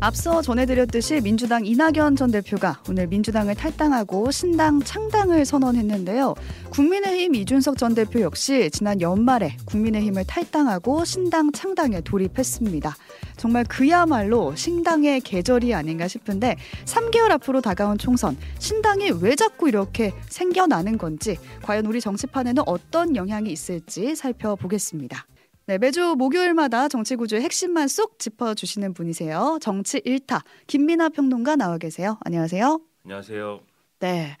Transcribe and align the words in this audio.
앞서 0.00 0.42
전해드렸듯이 0.42 1.20
민주당 1.20 1.66
이낙연 1.66 2.14
전 2.14 2.30
대표가 2.30 2.80
오늘 2.88 3.08
민주당을 3.08 3.56
탈당하고 3.56 4.30
신당 4.30 4.80
창당을 4.80 5.44
선언했는데요. 5.44 6.36
국민의힘 6.70 7.34
이준석 7.34 7.76
전 7.76 7.94
대표 7.94 8.20
역시 8.20 8.70
지난 8.72 9.00
연말에 9.00 9.56
국민의힘을 9.64 10.24
탈당하고 10.24 11.04
신당 11.04 11.50
창당에 11.50 12.00
돌입했습니다. 12.00 12.96
정말 13.36 13.64
그야말로 13.64 14.54
신당의 14.54 15.20
계절이 15.20 15.74
아닌가 15.74 16.06
싶은데 16.06 16.56
3개월 16.84 17.32
앞으로 17.32 17.60
다가온 17.60 17.98
총선 17.98 18.36
신당이 18.60 19.10
왜 19.20 19.34
자꾸 19.34 19.68
이렇게 19.68 20.12
생겨나는 20.28 20.96
건지 20.96 21.38
과연 21.62 21.86
우리 21.86 22.00
정치판에는 22.00 22.62
어떤 22.66 23.16
영향이 23.16 23.50
있을지 23.50 24.14
살펴보겠습니다. 24.14 25.26
네, 25.68 25.76
매주 25.76 26.14
목요일마다 26.16 26.88
정치 26.88 27.14
구조의 27.14 27.42
핵심만 27.42 27.88
쏙 27.88 28.18
짚어주시는 28.18 28.94
분이세요. 28.94 29.58
정치 29.60 30.00
일타 30.02 30.42
김민아 30.66 31.10
평론가 31.10 31.56
나와 31.56 31.76
계세요. 31.76 32.16
안녕하세요. 32.24 32.80
안녕하세요. 33.04 33.60
네, 34.00 34.38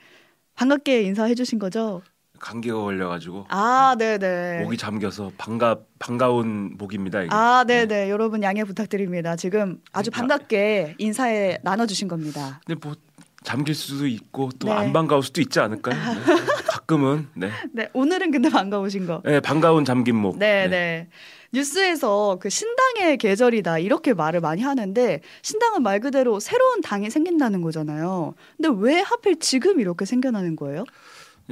반갑게 0.54 1.02
인사해 1.02 1.34
주신 1.34 1.58
거죠? 1.58 2.00
감기가 2.38 2.80
걸려가지고 2.80 3.44
아, 3.50 3.94
네, 3.98 4.16
네. 4.16 4.62
목이 4.62 4.78
잠겨서 4.78 5.30
반가 5.36 5.80
반가운 5.98 6.78
목입니다. 6.78 7.20
이게. 7.20 7.28
아, 7.30 7.62
네, 7.66 7.84
네. 7.84 8.08
여러분 8.08 8.42
양해 8.42 8.64
부탁드립니다. 8.64 9.36
지금 9.36 9.82
아주 9.92 10.10
반갑게 10.10 10.94
인사해 10.96 11.58
나눠주신 11.62 12.08
겁니다. 12.08 12.58
근데 12.64 12.80
뭐 12.82 12.96
잠길 13.44 13.74
수도 13.74 14.06
있고 14.06 14.48
또 14.58 14.68
네. 14.68 14.72
안 14.72 14.94
반가울 14.94 15.22
수도 15.22 15.42
있지 15.42 15.60
않을까요? 15.60 15.94
네. 16.88 16.96
가끔은 16.96 17.28
네. 17.34 17.50
네, 17.72 17.88
오늘은 17.92 18.30
근데 18.30 18.48
반가우신 18.48 19.06
거. 19.06 19.20
네, 19.24 19.40
반가운 19.40 19.84
잠긴 19.84 20.16
목. 20.16 20.38
네, 20.38 20.66
네. 20.68 21.08
뉴스에서 21.52 22.38
그 22.40 22.48
신당의 22.48 23.18
계절이다 23.18 23.78
이렇게 23.78 24.14
말을 24.14 24.40
많이 24.40 24.62
하는데 24.62 25.20
신당은 25.42 25.82
말 25.82 26.00
그대로 26.00 26.40
새로운 26.40 26.80
당이 26.80 27.10
생긴다는 27.10 27.60
거잖아요. 27.60 28.34
근데 28.56 28.70
왜 28.82 29.00
하필 29.00 29.38
지금 29.38 29.80
이렇게 29.80 30.04
생겨나는 30.06 30.56
거예요? 30.56 30.84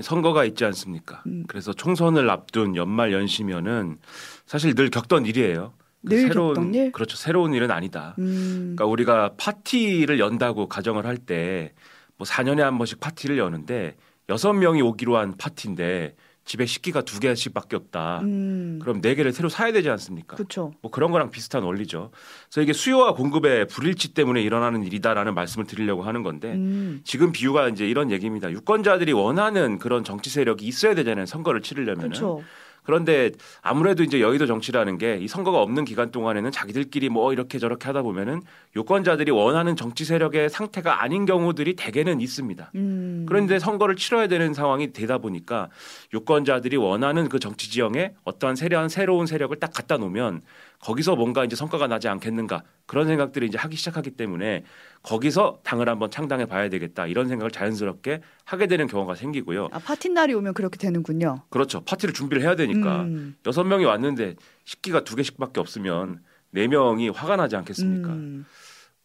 선거가 0.00 0.44
있지 0.46 0.64
않습니까? 0.64 1.22
음. 1.26 1.44
그래서 1.48 1.72
총선을 1.72 2.28
앞둔 2.30 2.74
연말 2.76 3.12
연시면은 3.12 3.98
사실 4.46 4.74
늘 4.74 4.90
겪던 4.90 5.26
일이에요. 5.26 5.72
그늘 6.06 6.28
새로운 6.28 6.54
겪던 6.54 6.74
일? 6.74 6.92
그렇죠. 6.92 7.16
새로운 7.16 7.52
일은 7.54 7.70
아니다. 7.70 8.14
음, 8.18 8.74
그러니까 8.76 8.84
우리가 8.86 9.32
파티를 9.36 10.18
연다고 10.18 10.66
가정을 10.68 11.04
할 11.06 11.18
때 11.18 11.72
뭐 12.18 12.26
4년에 12.26 12.60
한 12.60 12.78
번씩 12.78 12.98
파티를 12.98 13.36
여는데 13.36 13.94
여섯 14.28 14.52
명이 14.52 14.82
오기로 14.82 15.16
한 15.16 15.36
파티인데 15.36 16.14
집에 16.44 16.64
식기가 16.64 17.02
두 17.02 17.18
개씩 17.18 17.52
밖에 17.54 17.74
없다. 17.74 18.20
음, 18.22 18.78
그럼 18.80 19.00
네 19.00 19.16
개를 19.16 19.32
새로 19.32 19.48
사야 19.48 19.72
되지 19.72 19.90
않습니까? 19.90 20.36
그렇죠. 20.36 20.72
뭐 20.80 20.92
그런 20.92 21.10
거랑 21.10 21.30
비슷한 21.30 21.64
원리죠. 21.64 22.12
그래서 22.48 22.62
이게 22.62 22.72
수요와 22.72 23.14
공급의 23.14 23.66
불일치 23.66 24.14
때문에 24.14 24.42
일어나는 24.42 24.84
일이다라는 24.84 25.34
말씀을 25.34 25.66
드리려고 25.66 26.04
하는 26.04 26.22
건데 26.22 26.52
음, 26.52 27.00
지금 27.04 27.32
비유가 27.32 27.68
이제 27.68 27.86
이런 27.88 28.12
얘기입니다. 28.12 28.50
유권자들이 28.52 29.12
원하는 29.12 29.78
그런 29.78 30.04
정치 30.04 30.30
세력이 30.30 30.64
있어야 30.64 30.94
되잖아요. 30.94 31.26
선거를 31.26 31.62
치르려면은. 31.62 32.10
그렇죠. 32.10 32.42
그런데 32.86 33.32
아무래도 33.62 34.02
이제 34.02 34.20
여의도 34.20 34.46
정치라는 34.46 34.96
게 34.98 35.16
이 35.16 35.28
선거가 35.28 35.60
없는 35.60 35.84
기간 35.84 36.10
동안에는 36.10 36.50
자기들끼리 36.52 37.08
뭐 37.08 37.32
이렇게 37.32 37.58
저렇게 37.58 37.86
하다 37.86 38.02
보면은 38.02 38.42
유권자들이 38.76 39.30
원하는 39.30 39.74
정치 39.76 40.04
세력의 40.04 40.50
상태가 40.50 41.02
아닌 41.02 41.24
경우들이 41.26 41.74
대개는 41.74 42.20
있습니다. 42.20 42.70
음, 42.74 43.26
그런데 43.28 43.58
선거를 43.58 43.96
치러야 43.96 44.28
되는 44.28 44.54
상황이 44.54 44.92
되다 44.92 45.18
보니까 45.18 45.68
유권자들이 46.14 46.76
원하는 46.76 47.28
그 47.28 47.38
정치 47.38 47.70
지형에 47.70 48.14
어떠한 48.24 48.56
세련 48.56 48.88
새로운 48.88 49.26
세력을 49.26 49.58
딱 49.58 49.72
갖다 49.72 49.96
놓으면 49.96 50.42
거기서 50.80 51.16
뭔가 51.16 51.44
이제 51.44 51.56
성과가 51.56 51.86
나지 51.86 52.08
않겠는가 52.08 52.62
그런 52.86 53.06
생각들을 53.06 53.46
이제 53.48 53.58
하기 53.58 53.76
시작하기 53.76 54.12
때문에 54.12 54.64
거기서 55.02 55.60
당을 55.64 55.88
한번 55.88 56.10
창당해 56.10 56.46
봐야 56.46 56.68
되겠다 56.68 57.06
이런 57.06 57.28
생각을 57.28 57.50
자연스럽게 57.50 58.20
하게 58.44 58.66
되는 58.66 58.86
경우가 58.86 59.14
생기고요. 59.14 59.68
아 59.72 59.78
파티 59.78 60.08
날이 60.10 60.34
오면 60.34 60.54
그렇게 60.54 60.78
되는군요. 60.78 61.42
그렇죠. 61.50 61.80
파티를 61.82 62.14
준비를 62.14 62.42
해야 62.42 62.54
되니까 62.56 63.02
음, 63.02 63.36
여섯 63.46 63.64
명이 63.64 63.84
왔는데 63.84 64.36
식기가 64.64 65.04
두 65.04 65.16
개씩밖에 65.16 65.60
없으면 65.60 66.22
네 66.50 66.68
명이 66.68 67.08
화가 67.10 67.36
나지 67.36 67.56
않겠습니까? 67.56 68.08
음, 68.10 68.46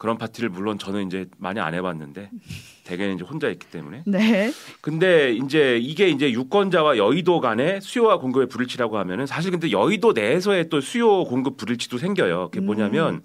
그런 0.02 0.18
파티를 0.18 0.50
물론 0.50 0.80
저는 0.80 1.06
이제 1.06 1.28
많이 1.38 1.60
안 1.60 1.76
해봤는데 1.76 2.32
대개는 2.86 3.14
이제 3.14 3.24
혼자 3.24 3.50
있기 3.50 3.68
때문에 3.68 4.02
네, 4.08 4.52
근데 4.82 5.32
이제 5.32 5.78
이게 5.80 6.10
이제 6.10 6.32
유권자와 6.32 6.98
여의도 6.98 7.40
간의 7.40 7.82
수요와 7.82 8.18
공급의 8.18 8.48
불일치라고 8.48 8.98
하면은 8.98 9.28
사실 9.28 9.52
근데 9.52 9.70
여의도 9.70 10.14
내에서의 10.14 10.70
또 10.70 10.82
수요 10.82 11.24
공급 11.26 11.56
불일치도 11.56 12.00
생겨요. 12.00 12.50
그게 12.50 12.62
음. 12.62 12.66
뭐냐면 12.66 13.22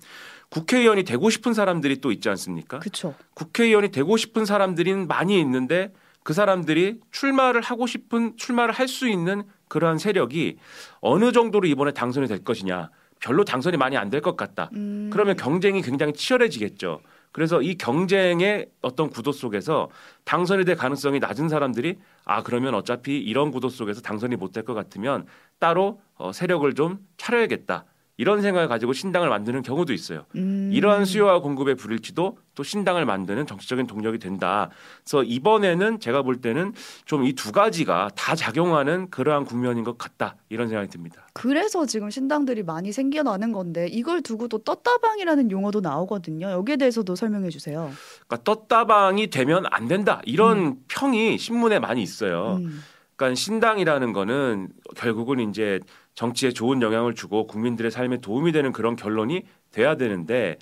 국회의원이 0.51 1.05
되고 1.05 1.31
싶은 1.31 1.55
사람들이 1.55 2.03
또 2.03 2.13
있지 2.13 2.29
않습니까? 2.29 2.79
그렇죠. 2.81 3.15
국회의원이 3.33 3.91
되고 3.91 4.19
싶은 4.19 4.45
사람들이 4.45 4.93
많이 5.07 5.41
있는데 5.41 5.95
그 6.25 6.35
사람들이 6.35 7.01
출마를 7.11 7.63
하고 7.63 7.87
싶은 7.87 8.37
출마를 8.37 8.75
할 8.75 8.87
수 8.87 9.09
있는 9.09 9.45
그러한 9.69 9.97
세력이 9.97 10.59
어느 11.01 11.33
정도로 11.33 11.67
이번에 11.69 11.93
당선이 11.93 12.27
될 12.29 12.45
것이냐. 12.45 12.91
별로 13.21 13.45
당선이 13.45 13.77
많이 13.77 13.97
안 13.97 14.11
될 14.11 14.21
것 14.21 14.37
같다. 14.37 14.71
음, 14.75 15.11
그러면 15.13 15.37
경쟁이 15.37 15.83
굉장히 15.83 16.13
치열해지겠죠. 16.13 17.01
그래서 17.33 17.61
이 17.61 17.75
경쟁의 17.77 18.67
어떤 18.81 19.11
구도 19.11 19.31
속에서 19.33 19.91
당선이 20.25 20.65
될 20.65 20.75
가능성이 20.77 21.19
낮은 21.19 21.49
사람들이 21.51 21.99
아 22.25 22.43
그러면 22.43 22.75
어차피 22.75 23.19
이런 23.19 23.51
구도 23.51 23.69
속에서 23.69 24.01
당선이 24.01 24.37
못 24.37 24.53
될 24.53 24.65
것 24.65 24.73
같으면 24.75 25.27
따로 25.59 26.01
어, 26.15 26.33
세력을 26.33 26.73
좀 26.75 26.99
차려야겠다. 27.19 27.85
이런 28.19 28.41
생각을 28.41 28.67
가지고 28.69 28.93
신당을 28.95 29.29
만드는 29.29 29.63
경우도 29.63 29.93
있어요. 29.93 30.25
음, 30.37 30.71
이러한 30.73 31.05
수요와 31.05 31.41
공급의 31.41 31.75
불일치도 31.75 32.39
또 32.55 32.63
신당을 32.63 33.05
만드는 33.05 33.47
정치적인 33.47 33.87
동력이 33.87 34.19
된다. 34.19 34.71
그래서 35.05 35.23
이번에는 35.23 36.01
제가 36.01 36.23
볼 36.23 36.41
때는 36.41 36.73
좀 37.05 37.25
이 37.25 37.35
두 37.35 37.53
가지가 37.53 38.11
다 38.17 38.35
작용하는 38.35 39.11
그러한 39.11 39.45
국면인 39.45 39.85
것 39.85 39.99
같다. 39.99 40.37
이런 40.49 40.69
생각이 40.69 40.89
듭니다. 40.89 41.27
그래서 41.35 41.85
지금 41.85 42.09
신당들이 42.09 42.63
많이 42.63 42.91
생겨나는 42.93 43.53
건데 43.53 43.87
이걸 43.89 44.23
두고 44.23 44.49
또 44.49 44.59
떴다방이라는 44.59 45.51
용어도 45.51 45.81
나오거든요. 45.81 46.51
여기에 46.51 46.77
대해서도 46.77 47.15
설명해 47.15 47.51
주세요. 47.51 47.91
그러니까 48.27 48.45
떴다방이 48.45 49.27
되면 49.29 49.65
안 49.71 49.89
된다. 49.89 50.23
이런 50.25 50.77
평이 50.89 51.37
신문에 51.37 51.79
많이 51.81 52.03
있어요. 52.03 52.57
음, 52.63 52.83
그러니까 53.17 53.35
신당이라는 53.35 54.13
거는 54.15 54.69
결국은 54.97 55.41
이제 55.51 55.81
정치에 56.17 56.51
좋은 56.51 56.83
영향을 56.83 57.15
주고 57.15 57.47
국민들의 57.47 57.91
삶에 57.91 58.21
도움이 58.21 58.51
되는 58.51 58.73
그런 58.73 58.97
결론이 58.97 59.45
돼야 59.71 59.97
되는데 59.97 60.59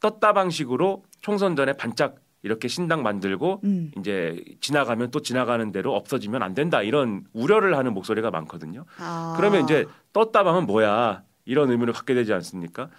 떴다 0.00 0.32
방식으로 0.32 1.04
총선 1.20 1.54
전에 1.54 1.74
반짝 1.74 2.16
이렇게 2.42 2.68
신당 2.68 3.02
만들고 3.02 3.60
음, 3.64 3.90
이제 3.98 4.42
지나가면 4.60 5.10
또 5.10 5.20
지나가는 5.20 5.72
대로 5.72 5.94
없어지면 5.94 6.42
안 6.42 6.54
된다 6.54 6.82
이런 6.82 7.24
우려를 7.32 7.76
하는 7.76 7.94
목소리가 7.94 8.30
많거든요. 8.30 8.84
아, 8.98 9.34
그러면 9.36 9.64
이제 9.64 9.86
떴다방은 10.12 10.66
뭐야 10.66 11.22
이런 11.44 11.70
의문을 11.70 11.92
갖게 11.92 12.14
되지 12.14 12.32
않습니까? 12.32 12.90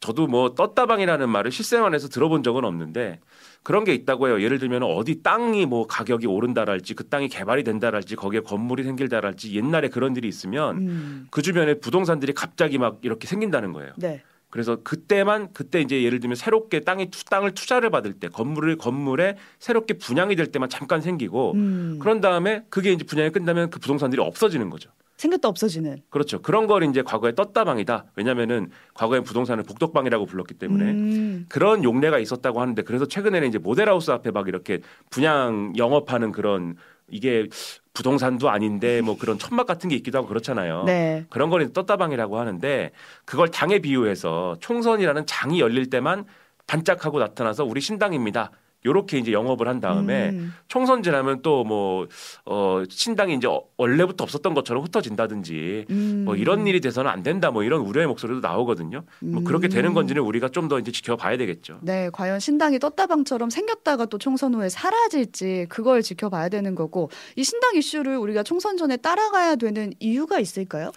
저도 0.00 0.26
뭐 0.26 0.54
떴다방이라는 0.54 1.28
말을 1.28 1.50
실생활에서 1.50 2.08
들어본 2.08 2.42
적은 2.42 2.64
없는데 2.64 3.20
그런 3.64 3.82
게 3.84 3.94
있다고 3.94 4.28
해요. 4.28 4.42
예를 4.42 4.58
들면 4.58 4.82
어디 4.82 5.22
땅이 5.22 5.64
뭐 5.64 5.86
가격이 5.86 6.26
오른다랄지 6.26 6.92
그 6.94 7.08
땅이 7.08 7.28
개발이 7.28 7.64
된다랄지 7.64 8.14
거기에 8.14 8.40
건물이 8.40 8.84
생길다랄지 8.84 9.56
옛날에 9.56 9.88
그런 9.88 10.14
일이 10.14 10.28
있으면 10.28 10.76
음, 10.76 11.26
그 11.30 11.40
주변에 11.40 11.74
부동산들이 11.80 12.34
갑자기 12.34 12.76
막 12.76 12.98
이렇게 13.02 13.26
생긴다는 13.26 13.72
거예요. 13.72 13.94
네. 13.96 14.22
그래서 14.50 14.76
그때만 14.84 15.48
그때 15.54 15.80
이제 15.80 16.04
예를 16.04 16.20
들면 16.20 16.36
새롭게 16.36 16.80
땅이 16.80 17.10
투, 17.10 17.24
땅을 17.24 17.54
투자를 17.54 17.90
받을 17.90 18.12
때 18.12 18.28
건물을 18.28 18.76
건물에 18.76 19.36
새롭게 19.58 19.94
분양이 19.94 20.36
될 20.36 20.46
때만 20.52 20.68
잠깐 20.68 21.00
생기고 21.00 21.52
음, 21.54 21.98
그런 22.00 22.20
다음에 22.20 22.64
그게 22.68 22.92
이제 22.92 23.02
분양이 23.02 23.30
끝나면 23.30 23.70
그 23.70 23.80
부동산들이 23.80 24.20
없어지는 24.20 24.68
거죠. 24.68 24.90
생겼다 25.16 25.48
없어지는. 25.48 26.02
그렇죠. 26.10 26.42
그런 26.42 26.66
걸 26.66 26.82
이제 26.84 27.02
과거에 27.02 27.34
떴다방이다. 27.34 28.06
왜냐면은 28.16 28.70
과거에 28.94 29.20
부동산을 29.20 29.64
복덕방이라고 29.64 30.26
불렀기 30.26 30.54
때문에 30.54 30.84
음, 30.90 31.46
그런 31.48 31.84
용례가 31.84 32.18
있었다고 32.18 32.60
하는데 32.60 32.82
그래서 32.82 33.06
최근에는 33.06 33.48
이제 33.48 33.58
모델하우스 33.58 34.10
앞에 34.10 34.30
막 34.30 34.48
이렇게 34.48 34.80
분양 35.10 35.72
영업하는 35.76 36.32
그런 36.32 36.76
이게 37.08 37.48
부동산도 37.92 38.50
아닌데 38.50 39.00
뭐 39.02 39.16
그런 39.16 39.38
천막 39.38 39.66
같은 39.66 39.88
게 39.88 39.96
있기도 39.96 40.18
하고 40.18 40.26
그렇잖아요. 40.26 40.84
네. 40.84 41.26
그런 41.30 41.48
걸 41.48 41.62
이제 41.62 41.72
떴다방이라고 41.72 42.38
하는데 42.38 42.90
그걸 43.24 43.50
당에 43.50 43.78
비유해서 43.78 44.56
총선이라는 44.60 45.26
장이 45.26 45.60
열릴 45.60 45.90
때만 45.90 46.24
반짝하고 46.66 47.20
나타나서 47.20 47.64
우리 47.64 47.80
신당입니다. 47.80 48.50
요렇게 48.86 49.18
이제 49.18 49.32
영업을 49.32 49.66
한 49.68 49.80
다음에 49.80 50.30
음, 50.30 50.52
총선 50.68 51.02
지나면 51.02 51.40
또 51.42 51.64
뭐 51.64 52.06
어 52.46 52.82
신당이 52.88 53.34
이제 53.36 53.46
어- 53.46 53.62
원래부터 53.78 54.24
없었던 54.24 54.52
것처럼 54.54 54.82
흩어진다든지 54.84 55.86
음, 55.90 56.22
뭐 56.26 56.36
이런 56.36 56.66
일이 56.66 56.80
돼서는 56.80 57.10
안 57.10 57.22
된다 57.22 57.50
뭐 57.50 57.62
이런 57.62 57.80
우려의 57.80 58.06
목소리도 58.08 58.40
나오거든요. 58.40 59.04
뭐 59.20 59.42
그렇게 59.44 59.68
되는 59.68 59.94
건지는 59.94 60.22
우리가 60.22 60.48
좀 60.48 60.64
더 60.68 60.78
이제 60.78 60.90
지켜봐야 60.92 61.36
되겠죠. 61.36 61.78
네, 61.82 62.08
과연 62.12 62.40
신당이 62.40 62.78
떴다방처럼 62.78 63.50
생겼다가 63.50 64.06
또 64.06 64.16
총선 64.18 64.54
후에 64.54 64.68
사라질지 64.70 65.66
그걸 65.68 66.00
지켜봐야 66.02 66.48
되는 66.48 66.74
거고 66.74 67.10
이 67.36 67.44
신당 67.44 67.76
이슈를 67.76 68.16
우리가 68.16 68.42
총선 68.42 68.76
전에 68.78 68.96
따라가야 68.96 69.56
되는 69.56 69.92
이유가 70.00 70.38
있을까요? 70.40 70.90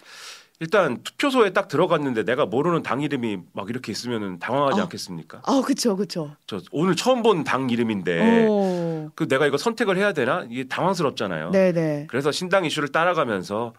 일단 0.60 1.02
투표소에 1.04 1.50
딱 1.52 1.68
들어갔는데 1.68 2.24
내가 2.24 2.44
모르는 2.44 2.82
당 2.82 3.00
이름이 3.00 3.38
막 3.52 3.70
이렇게 3.70 3.92
있으면 3.92 4.38
당황하지 4.40 4.80
아. 4.80 4.82
않겠습니까? 4.84 5.42
아, 5.44 5.62
그쵸, 5.64 5.96
그쵸. 5.96 6.32
저 6.46 6.60
오늘 6.72 6.96
처음 6.96 7.22
본 7.22 7.44
당 7.44 7.70
이름인데 7.70 8.46
오. 8.48 9.10
그 9.14 9.28
내가 9.28 9.46
이거 9.46 9.56
선택을 9.56 9.96
해야 9.96 10.12
되나 10.12 10.44
이게 10.50 10.64
당황스럽잖아요. 10.66 11.50
네네. 11.50 12.06
그래서 12.10 12.32
신당 12.32 12.64
이슈를 12.64 12.88
따라가면서 12.88 13.72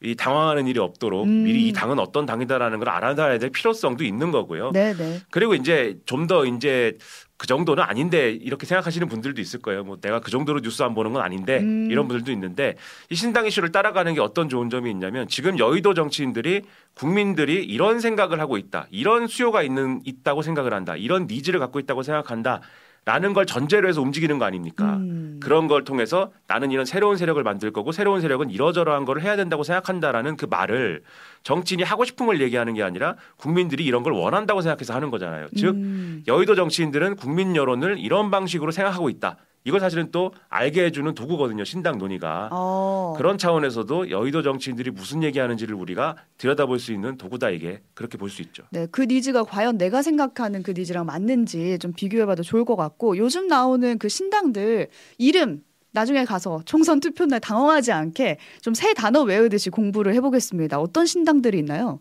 이 0.00 0.14
당황하는 0.14 0.68
일이 0.68 0.78
없도록 0.78 1.24
음. 1.24 1.42
미리 1.42 1.66
이 1.68 1.72
당은 1.72 1.98
어떤 1.98 2.24
당이다라는 2.24 2.78
걸 2.78 2.88
알아놔야 2.88 3.38
될 3.38 3.50
필요성도 3.50 4.04
있는 4.04 4.30
거고요. 4.30 4.70
네네. 4.72 5.22
그리고 5.30 5.54
이제 5.54 5.98
좀 6.06 6.28
더 6.28 6.44
이제 6.44 6.98
그 7.38 7.46
정도는 7.46 7.82
아닌데 7.82 8.30
이렇게 8.32 8.66
생각하시는 8.66 9.08
분들도 9.08 9.40
있을 9.40 9.62
거예요. 9.62 9.82
뭐 9.82 9.96
내가 9.98 10.20
그 10.20 10.30
정도로 10.30 10.60
뉴스 10.60 10.82
안 10.82 10.94
보는 10.94 11.14
건 11.14 11.22
아닌데 11.22 11.60
음. 11.60 11.88
이런 11.90 12.06
분들도 12.06 12.30
있는데 12.32 12.74
이 13.08 13.14
신당 13.14 13.46
이슈를 13.46 13.72
따라가는 13.72 14.12
게 14.12 14.20
어떤 14.20 14.48
좋은 14.50 14.68
점이 14.68 14.90
있냐면 14.90 15.26
지금 15.28 15.58
여의도 15.58 15.94
정치인들이 15.94 16.62
국민들이 16.94 17.64
이런 17.64 18.00
생각을 18.00 18.40
하고 18.40 18.58
있다. 18.58 18.88
이런 18.90 19.26
수요가 19.26 19.62
있는 19.62 20.00
있다고 20.04 20.42
생각을 20.42 20.74
한다. 20.74 20.96
이런 20.96 21.26
needs를 21.28 21.60
갖고 21.60 21.78
있다고 21.78 22.02
생각한다. 22.02 22.60
라는 23.08 23.32
걸 23.32 23.46
전제로 23.46 23.88
해서 23.88 24.02
움직이는 24.02 24.38
거 24.38 24.44
아닙니까? 24.44 24.96
음. 24.96 25.40
그런 25.42 25.66
걸 25.66 25.82
통해서 25.82 26.30
나는 26.46 26.70
이런 26.70 26.84
새로운 26.84 27.16
세력을 27.16 27.42
만들 27.42 27.72
거고 27.72 27.90
새로운 27.90 28.20
세력은 28.20 28.50
이러저러한 28.50 29.06
거를 29.06 29.22
해야 29.22 29.34
된다고 29.34 29.62
생각한다라는 29.62 30.36
그 30.36 30.44
말을 30.44 31.00
정치인이 31.42 31.84
하고 31.84 32.04
싶은 32.04 32.26
걸 32.26 32.42
얘기하는 32.42 32.74
게 32.74 32.82
아니라 32.82 33.16
국민들이 33.38 33.86
이런 33.86 34.02
걸 34.02 34.12
원한다고 34.12 34.60
생각해서 34.60 34.92
하는 34.92 35.10
거잖아요. 35.10 35.46
즉 35.56 35.76
음. 35.76 36.22
여의도 36.28 36.54
정치인들은 36.54 37.16
국민 37.16 37.56
여론을 37.56 37.98
이런 37.98 38.30
방식으로 38.30 38.72
생각하고 38.72 39.08
있다. 39.08 39.38
이걸 39.64 39.80
사실은 39.80 40.10
또 40.12 40.32
알게 40.48 40.84
해주는 40.86 41.14
도구거든요. 41.14 41.64
신당 41.64 41.98
논의가. 41.98 42.48
어. 42.52 43.14
그런 43.18 43.36
차원에서도 43.38 44.10
여의도 44.10 44.42
정치인들이 44.42 44.90
무슨 44.90 45.22
얘기하는지를 45.22 45.74
우리가 45.74 46.16
들여다볼 46.38 46.78
수 46.78 46.92
있는 46.92 47.16
도구다 47.18 47.50
이게 47.50 47.82
그렇게 47.94 48.16
볼 48.16 48.30
수 48.30 48.40
있죠. 48.42 48.62
네, 48.70 48.86
그 48.90 49.02
니즈가 49.02 49.44
과연 49.44 49.76
내가 49.78 50.00
생각하는 50.02 50.62
그 50.62 50.70
니즈랑 50.70 51.06
맞는지 51.06 51.78
좀 51.80 51.92
비교해봐도 51.92 52.42
좋을 52.42 52.64
것 52.64 52.76
같고 52.76 53.16
요즘 53.18 53.46
나오는 53.48 53.98
그 53.98 54.08
신당들 54.08 54.88
이름 55.18 55.62
나중에 55.92 56.24
가서 56.24 56.60
총선 56.64 57.00
투표 57.00 57.24
날 57.26 57.40
당황하지 57.40 57.92
않게 57.92 58.38
좀 58.62 58.74
새 58.74 58.94
단어 58.94 59.22
외우듯이 59.22 59.70
공부를 59.70 60.14
해보겠습니다. 60.14 60.78
어떤 60.78 61.06
신당들이 61.06 61.58
있나요? 61.58 61.98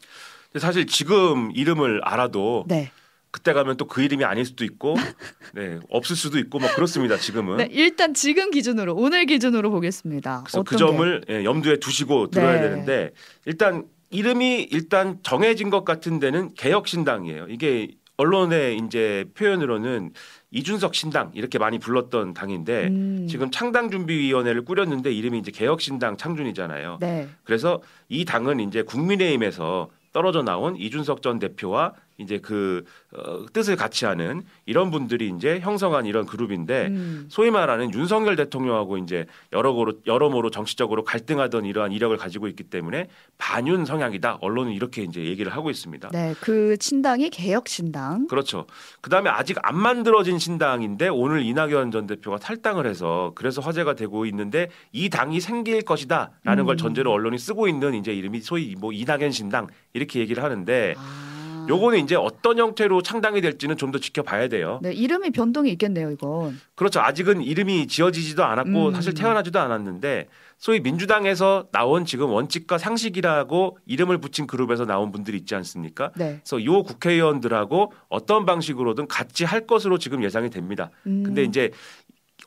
사실 0.58 0.86
지금 0.88 1.52
이름을 1.56 2.02
알아도 2.04 2.66
네, 2.68 2.92
그때 3.32 3.54
가면 3.54 3.78
또 3.78 3.88
그 3.88 4.02
이름이 4.02 4.24
아닐 4.24 4.46
수도 4.46 4.64
있고, 4.64 4.96
네 5.54 5.80
없을 5.90 6.16
수도 6.16 6.38
있고 6.40 6.60
뭐 6.60 6.70
그렇습니다. 6.74 7.18
지금은. 7.18 7.58
네 7.58 7.68
일단 7.72 8.14
지금 8.14 8.52
기준으로 8.52 8.96
오늘 8.96 9.26
기준으로 9.26 9.72
보겠습니다. 9.72 10.44
그래서 10.46 10.64
그? 10.64 10.78
점을 10.78 11.22
예, 11.30 11.44
염두에 11.44 11.78
두시고 11.78 12.30
들어야 12.30 12.54
네. 12.54 12.62
되는데 12.62 13.12
일단 13.46 13.86
이름이 14.10 14.68
일단 14.72 15.20
정해진 15.24 15.70
것 15.70 15.84
같은 15.86 16.20
데는 16.20 16.54
개혁신당이에요. 16.56 17.48
이게 17.50 17.90
언론의 18.18 18.78
이제 18.78 19.26
표현으로는 19.36 20.12
이준석 20.52 20.96
신당 20.96 21.32
이렇게 21.36 21.60
많이 21.60 21.78
불렀던 21.78 22.34
당인데 22.34 22.88
음, 22.88 23.28
지금 23.30 23.52
창당 23.52 23.92
준비위원회를 23.92 24.66
꾸렸는데 24.66 25.12
이름이 25.12 25.38
이제 25.40 25.52
개혁신당 25.52 26.18
창준이잖아요. 26.18 26.98
네, 27.00 27.28
그래서 27.44 27.82
이 28.10 28.26
당은 28.26 28.60
이제 28.62 28.82
국민의힘에서 28.82 29.90
떨어져 30.14 30.42
나온 30.42 30.76
이준석 30.78 31.22
전 31.22 31.38
대표와 31.38 31.94
이제 32.18 32.40
그 32.40 32.84
어, 33.14 33.46
뜻을 33.54 33.76
같이 33.76 34.06
하는 34.06 34.44
이런 34.66 34.90
분들이 34.90 35.32
이제 35.36 35.60
형성한 35.60 36.06
이런 36.06 36.26
그룹인데 36.26 36.88
음, 36.88 37.26
소위 37.30 37.52
말하는 37.52 37.94
윤석열 37.94 38.36
대통령하고 38.36 38.98
이제 38.98 39.26
여러모로 39.54 39.94
여러모로 40.06 40.50
정치적으로 40.50 41.04
갈등하던 41.04 41.66
이러한 41.66 41.92
이력을 41.92 42.16
가지고 42.18 42.48
있기 42.48 42.64
때문에 42.64 43.08
반윤 43.38 43.86
성향이다. 43.86 44.40
언론은 44.42 44.72
이렇게 44.72 45.04
이제 45.04 45.24
얘기를 45.26 45.56
하고 45.56 45.70
있습니다. 45.70 46.10
네, 46.12 46.34
그 46.42 46.76
신당이 46.80 47.30
개혁 47.30 47.68
신당. 47.68 48.28
그렇죠. 48.28 48.66
그다음에 49.02 49.30
아직 49.30 49.58
안 49.62 49.78
만들어진 49.78 50.40
신당인데 50.40 51.10
오늘 51.10 51.44
이낙연 51.44 51.92
전 51.92 52.08
대표가 52.08 52.38
탈당을 52.38 52.88
해서 52.88 53.32
그래서 53.36 53.62
화제가 53.62 53.94
되고 53.94 54.26
있는데 54.26 54.70
이 54.92 55.10
당이 55.10 55.40
생길 55.40 55.84
것이다라는 55.84 56.66
걸 56.66 56.76
음. 56.76 56.78
전제로 56.78 57.12
언론이 57.12 57.38
쓰고 57.38 57.68
있는 57.68 57.94
이제 57.94 58.12
이름이 58.12 58.42
소위 58.42 58.76
뭐 58.76 58.92
이낙연 58.92 59.32
신당 59.32 59.68
이렇게 59.94 60.20
얘기를 60.20 60.44
하는데 60.44 60.96
아. 60.98 61.37
요거는 61.70 62.00
이제 62.00 62.16
어떤 62.16 62.58
형태로 62.60 63.02
창당이 63.02 63.42
될지는 63.42 63.76
좀 63.76 63.88
더 63.92 64.00
지켜봐야 64.00 64.50
돼요. 64.50 64.80
네, 64.84 64.92
이름이 64.92 65.32
변동이 65.32 65.72
있겠네요, 65.72 66.12
이건. 66.12 66.60
그렇죠. 66.76 67.00
아직은 67.00 67.42
이름이 67.42 67.88
지어지지도 67.88 68.44
않았고 68.44 68.90
음. 68.90 68.94
사실 68.94 69.14
태어나지도 69.14 69.60
않았는데 69.60 70.28
소위 70.58 70.82
민주당에서 70.82 71.68
나온 71.72 72.04
지금 72.04 72.30
원칙과 72.32 72.78
상식이라고 72.78 73.78
이름을 73.86 74.18
붙인 74.18 74.46
그룹에서 74.46 74.86
나온 74.86 75.12
분들이 75.12 75.38
있지 75.38 75.56
않습니까? 75.56 76.12
네. 76.18 76.42
그래서 76.44 76.64
요 76.66 76.84
국회의원들하고 76.84 77.94
어떤 78.10 78.46
방식으로든 78.46 79.08
같이 79.08 79.46
할 79.46 79.66
것으로 79.68 79.98
지금 79.98 80.24
예상이 80.24 80.50
됩니다. 80.50 80.90
음, 81.06 81.24
근데 81.24 81.44
이제 81.44 81.72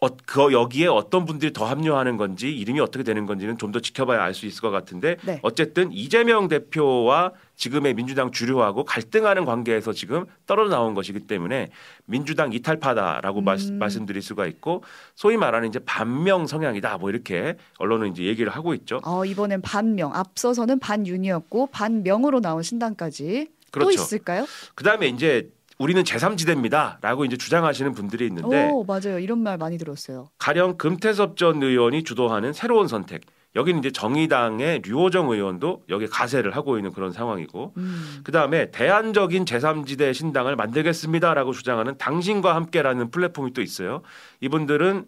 어, 0.02 0.08
그 0.25 0.52
여기에 0.52 0.87
어떤 0.87 1.26
분들이 1.26 1.52
더 1.52 1.67
합류하는 1.67 2.17
건지 2.17 2.50
이름이 2.56 2.81
어떻게 2.81 3.05
되는 3.05 3.26
건지는 3.26 3.58
좀 3.58 3.70
더 3.70 3.79
지켜봐야 3.81 4.23
알 4.23 4.35
수 4.35 4.47
있을 4.47 4.62
것 4.62 4.70
같은데 4.70 5.17
네. 5.23 5.38
어쨌든 5.43 5.93
이재명 5.93 6.49
대표와 6.49 7.32
지금의 7.56 7.94
민주당 7.94 8.32
주류하고 8.32 8.85
갈등하는 8.85 9.44
관계에서 9.44 9.93
지금 9.93 10.25
떨어져 10.47 10.70
나온 10.70 10.94
것이기 10.94 11.20
때문에 11.20 11.69
민주당 12.06 12.52
이탈파다라고 12.52 13.41
음. 13.41 13.44
말씀, 13.44 13.79
말씀드릴 13.79 14.23
수가 14.23 14.47
있고 14.47 14.82
소위 15.14 15.37
말하는 15.37 15.69
이제 15.69 15.79
반명 15.81 16.47
성향이다 16.47 16.97
뭐 16.99 17.11
이렇게 17.11 17.56
언론은 17.79 18.11
이제 18.12 18.25
얘기를 18.25 18.50
하고 18.50 18.73
있죠. 18.75 19.00
어, 19.05 19.25
이번엔 19.25 19.61
반명, 19.61 20.14
앞서서는 20.14 20.79
반윤이었고 20.81 21.67
반명으로 21.69 22.41
나온 22.41 22.62
신당까지 22.62 23.49
또 23.73 23.81
그렇죠. 23.81 23.93
있을까요? 24.02 24.47
그다음에 24.75 25.06
이제 25.08 25.49
우리는 25.81 26.03
제3지대입니다라고 26.03 27.25
이제 27.25 27.38
주장하시는 27.38 27.93
분들이 27.93 28.27
있는데 28.27 28.69
오, 28.71 28.85
맞아요. 28.85 29.19
이런 29.19 29.38
말 29.43 29.56
많이 29.56 29.79
들었어요. 29.79 30.29
가령 30.37 30.77
금태섭 30.77 31.38
전 31.38 31.62
의원이 31.62 32.05
주도하는 32.05 32.53
새로운 32.53 32.87
선택. 32.87 33.23
여기는 33.56 33.81
이제 33.81 33.91
정의당의 33.91 34.82
류호정 34.85 35.31
의원도 35.31 35.85
여기 35.88 36.06
가세를 36.06 36.55
하고 36.55 36.77
있는 36.77 36.93
그런 36.93 37.12
상황이고 37.12 37.73
음. 37.79 38.21
그다음에 38.23 38.71
대안적인 38.71 39.47
제3지대 39.47 40.12
신당을 40.12 40.55
만들겠습니다라고 40.55 41.53
주장하는 41.53 41.97
당신과 41.97 42.55
함께라는 42.55 43.11
플랫폼이 43.11 43.55
또 43.55 43.62
있어요. 43.62 44.03
이분들은 44.41 45.06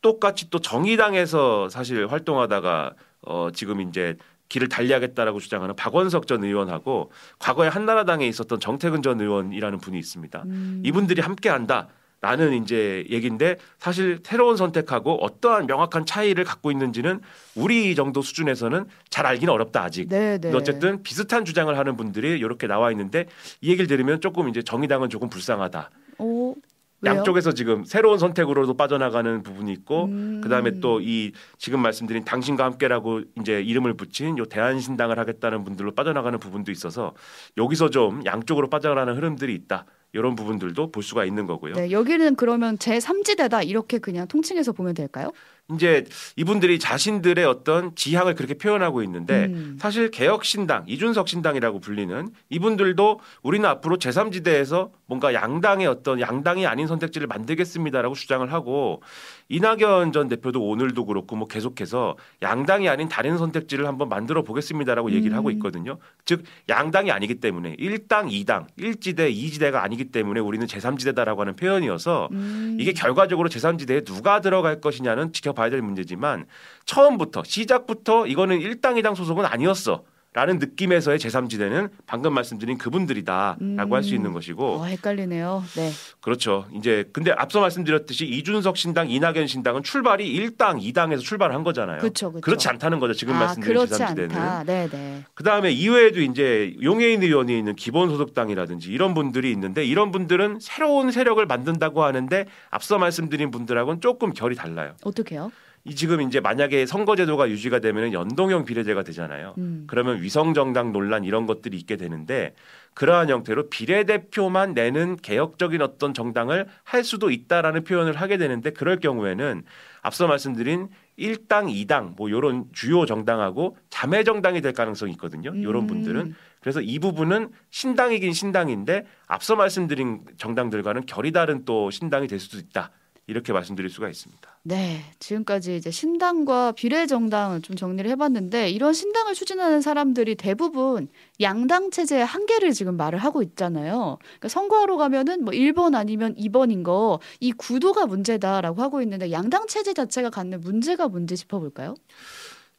똑같이 0.00 0.48
또 0.48 0.58
정의당에서 0.58 1.68
사실 1.68 2.06
활동하다가 2.06 2.94
어 3.26 3.50
지금 3.52 3.82
이제 3.82 4.16
길을 4.52 4.68
달리하겠다라고 4.68 5.40
주장하는 5.40 5.74
박원석 5.76 6.26
전 6.26 6.44
의원하고 6.44 7.10
과거에 7.38 7.68
한나라당에 7.68 8.26
있었던 8.28 8.60
정태근 8.60 9.00
전 9.02 9.18
의원이라는 9.18 9.78
분이 9.78 9.98
있습니다. 9.98 10.42
음. 10.44 10.82
이분들이 10.84 11.22
함께한다. 11.22 11.88
라는 12.20 12.62
이제 12.62 13.04
얘기인데 13.10 13.56
사실 13.80 14.20
새로운 14.22 14.56
선택하고 14.56 15.24
어떠한 15.24 15.66
명확한 15.66 16.06
차이를 16.06 16.44
갖고 16.44 16.70
있는지는 16.70 17.20
우리 17.56 17.96
정도 17.96 18.22
수준에서는 18.22 18.84
잘 19.10 19.26
알기는 19.26 19.52
어렵다 19.52 19.82
아직. 19.82 20.08
네, 20.08 20.38
네. 20.38 20.54
어쨌든 20.54 21.02
비슷한 21.02 21.44
주장을 21.44 21.76
하는 21.76 21.96
분들이 21.96 22.38
이렇게 22.38 22.68
나와 22.68 22.92
있는데 22.92 23.26
이 23.60 23.70
얘기를 23.70 23.88
들으면 23.88 24.20
조금 24.20 24.48
이제 24.48 24.62
정의당은 24.62 25.08
조금 25.08 25.28
불쌍하다. 25.28 25.90
오, 26.18 26.54
왜요? 27.02 27.16
양쪽에서 27.16 27.52
지금 27.52 27.84
새로운 27.84 28.18
선택으로도 28.18 28.74
빠져나가는 28.74 29.42
부분이 29.42 29.72
있고 29.72 30.04
음. 30.04 30.40
그다음에 30.42 30.80
또 30.80 31.00
이 31.02 31.32
지금 31.58 31.80
말씀드린 31.80 32.24
당신과 32.24 32.64
함께라고 32.64 33.22
이제 33.40 33.60
이름을 33.60 33.94
붙인 33.94 34.38
요 34.38 34.44
대한신당을 34.44 35.18
하겠다는 35.18 35.64
분들로 35.64 35.92
빠져나가는 35.92 36.38
부분도 36.38 36.70
있어서 36.70 37.14
여기서 37.56 37.90
좀 37.90 38.24
양쪽으로 38.24 38.70
빠져나가는 38.70 39.14
흐름들이 39.16 39.52
있다. 39.54 39.84
이런 40.14 40.34
부분들도 40.34 40.92
볼 40.92 41.02
수가 41.02 41.24
있는 41.24 41.46
거고요. 41.46 41.72
네, 41.74 41.90
여기는 41.90 42.36
그러면 42.36 42.78
제 42.78 42.98
3지대다 42.98 43.66
이렇게 43.66 43.98
그냥 43.98 44.28
통칭해서 44.28 44.72
보면 44.72 44.92
될까요? 44.94 45.32
이제 45.74 46.04
이분들이 46.36 46.78
자신들의 46.78 47.44
어떤 47.44 47.94
지향을 47.94 48.34
그렇게 48.34 48.54
표현하고 48.54 49.02
있는데 49.02 49.46
음. 49.46 49.78
사실 49.80 50.10
개혁신당, 50.10 50.84
이준석 50.86 51.28
신당이라고 51.28 51.80
불리는 51.80 52.30
이분들도 52.50 53.20
우리는 53.42 53.68
앞으로 53.68 53.98
제3지대에서 53.98 54.90
뭔가 55.06 55.34
양당의 55.34 55.86
어떤 55.86 56.20
양당이 56.20 56.66
아닌 56.66 56.86
선택지를 56.86 57.26
만들겠습니다라고 57.26 58.14
주장을 58.14 58.50
하고 58.50 59.02
이낙연 59.48 60.12
전 60.12 60.28
대표도 60.28 60.66
오늘도 60.66 61.04
그렇고 61.04 61.36
뭐 61.36 61.46
계속해서 61.46 62.16
양당이 62.40 62.88
아닌 62.88 63.08
다른 63.08 63.36
선택지를 63.36 63.86
한번 63.86 64.08
만들어 64.08 64.42
보겠습니다라고 64.42 65.10
얘기를 65.12 65.34
음. 65.34 65.36
하고 65.36 65.50
있거든요. 65.50 65.98
즉 66.24 66.42
양당이 66.70 67.10
아니기 67.10 67.34
때문에 67.34 67.76
1당, 67.76 68.30
2당, 68.30 68.66
1지대, 68.78 69.34
2지대가 69.34 69.82
아니기 69.82 70.06
때문에 70.06 70.40
우리는 70.40 70.66
제3지대다라고 70.66 71.38
하는 71.38 71.56
표현이어서 71.56 72.28
음. 72.32 72.78
이게 72.80 72.92
결과적으로 72.92 73.50
제3지대에 73.50 74.06
누가 74.06 74.40
들어갈 74.40 74.80
것이냐는 74.80 75.32
지켜봐 75.34 75.61
야 75.62 75.70
될 75.70 75.82
문제지만 75.82 76.46
처음부터 76.84 77.42
시작부터 77.44 78.26
이거는 78.26 78.58
1당 78.60 79.00
2당 79.00 79.14
소속은 79.14 79.44
아니었어. 79.46 80.04
라는 80.34 80.58
느낌에서의 80.58 81.18
제3지대는 81.18 81.90
방금 82.06 82.32
말씀드린 82.32 82.78
그분들이다라고 82.78 83.60
음. 83.60 83.92
할수 83.92 84.14
있는 84.14 84.32
것이고 84.32 84.76
어, 84.76 84.84
헷갈리네요. 84.86 85.62
네. 85.76 85.90
그렇죠. 86.22 86.66
이제 86.72 87.04
근데 87.12 87.32
앞서 87.32 87.60
말씀드렸듯이 87.60 88.24
이준석 88.26 88.78
신당, 88.78 89.10
이낙연 89.10 89.46
신당은 89.46 89.82
출발이 89.82 90.32
1당, 90.34 90.80
2당에서 90.82 91.20
출발을 91.20 91.54
한 91.54 91.64
거잖아요. 91.64 91.98
그렇죠, 91.98 92.30
그렇죠. 92.30 92.44
그렇지 92.44 92.68
않다는 92.70 92.98
거죠. 92.98 93.12
지금 93.12 93.34
아, 93.34 93.40
말씀드린 93.40 93.74
그렇지 93.74 93.92
제3지대는. 93.92 94.30
않다. 94.34 94.64
네, 94.64 94.88
네. 94.88 95.22
그다음에 95.34 95.70
이외에도 95.70 96.22
이제 96.22 96.74
용해인 96.82 97.22
의원이 97.22 97.58
있는 97.58 97.76
기본소득당이라든지 97.76 98.90
이런 98.90 99.12
분들이 99.12 99.50
있는데 99.50 99.84
이런 99.84 100.12
분들은 100.12 100.60
새로운 100.62 101.10
세력을 101.10 101.44
만든다고 101.44 102.04
하는데 102.04 102.46
앞서 102.70 102.96
말씀드린 102.96 103.50
분들하고는 103.50 104.00
조금 104.00 104.32
결이 104.32 104.56
달라요. 104.56 104.94
어떻게요? 105.04 105.52
이 105.84 105.96
지금 105.96 106.20
이제 106.20 106.38
만약에 106.38 106.86
선거제도가 106.86 107.50
유지가 107.50 107.80
되면 107.80 108.12
연동형 108.12 108.64
비례제가 108.64 109.02
되잖아요. 109.02 109.54
음. 109.58 109.84
그러면 109.88 110.22
위성정당 110.22 110.92
논란 110.92 111.24
이런 111.24 111.46
것들이 111.46 111.76
있게 111.76 111.96
되는데 111.96 112.54
그러한 112.94 113.28
형태로 113.28 113.68
비례대표만 113.68 114.74
내는 114.74 115.16
개혁적인 115.16 115.82
어떤 115.82 116.14
정당을 116.14 116.68
할 116.84 117.02
수도 117.02 117.30
있다라는 117.30 117.82
표현을 117.82 118.14
하게 118.14 118.36
되는데 118.36 118.70
그럴 118.70 119.00
경우에는 119.00 119.64
앞서 120.02 120.28
말씀드린 120.28 120.88
1당, 121.18 121.68
2당 121.86 122.14
뭐 122.16 122.30
요런 122.30 122.66
주요 122.72 123.04
정당하고 123.04 123.76
자매 123.90 124.22
정당이 124.22 124.60
될 124.60 124.72
가능성이 124.72 125.12
있거든요. 125.12 125.50
요런 125.60 125.84
음. 125.84 125.86
분들은 125.88 126.34
그래서 126.60 126.80
이 126.80 127.00
부분은 127.00 127.50
신당이긴 127.70 128.32
신당인데 128.32 129.04
앞서 129.26 129.56
말씀드린 129.56 130.20
정당들과는 130.36 131.06
결이 131.06 131.32
다른 131.32 131.64
또 131.64 131.90
신당이 131.90 132.28
될 132.28 132.38
수도 132.38 132.58
있다. 132.58 132.92
이렇게 133.28 133.52
말씀드릴 133.52 133.88
수가 133.88 134.08
있습니다. 134.08 134.58
네, 134.64 135.00
지금까지 135.20 135.76
이제 135.76 135.90
신당과 135.90 136.72
비례정당을 136.72 137.62
좀 137.62 137.76
정리를 137.76 138.10
해봤는데 138.10 138.70
이런 138.70 138.92
신당을 138.92 139.34
추진하는 139.34 139.80
사람들이 139.80 140.34
대부분 140.34 141.08
양당 141.40 141.90
체제의 141.90 142.26
한계를 142.26 142.72
지금 142.72 142.96
말을 142.96 143.18
하고 143.20 143.42
있잖아요. 143.42 144.18
그러니까 144.20 144.48
선거하러 144.48 144.96
가면은 144.96 145.44
뭐 145.44 145.52
1번 145.52 145.94
아니면 145.94 146.34
2번인 146.34 146.82
거 146.82 147.20
이 147.40 147.52
구도가 147.52 148.06
문제다라고 148.06 148.82
하고 148.82 149.02
있는데 149.02 149.30
양당 149.30 149.66
체제 149.66 149.94
자체가 149.94 150.30
갖는 150.30 150.60
문제가 150.60 151.08
뭔지 151.08 151.36
짚어볼까요? 151.36 151.94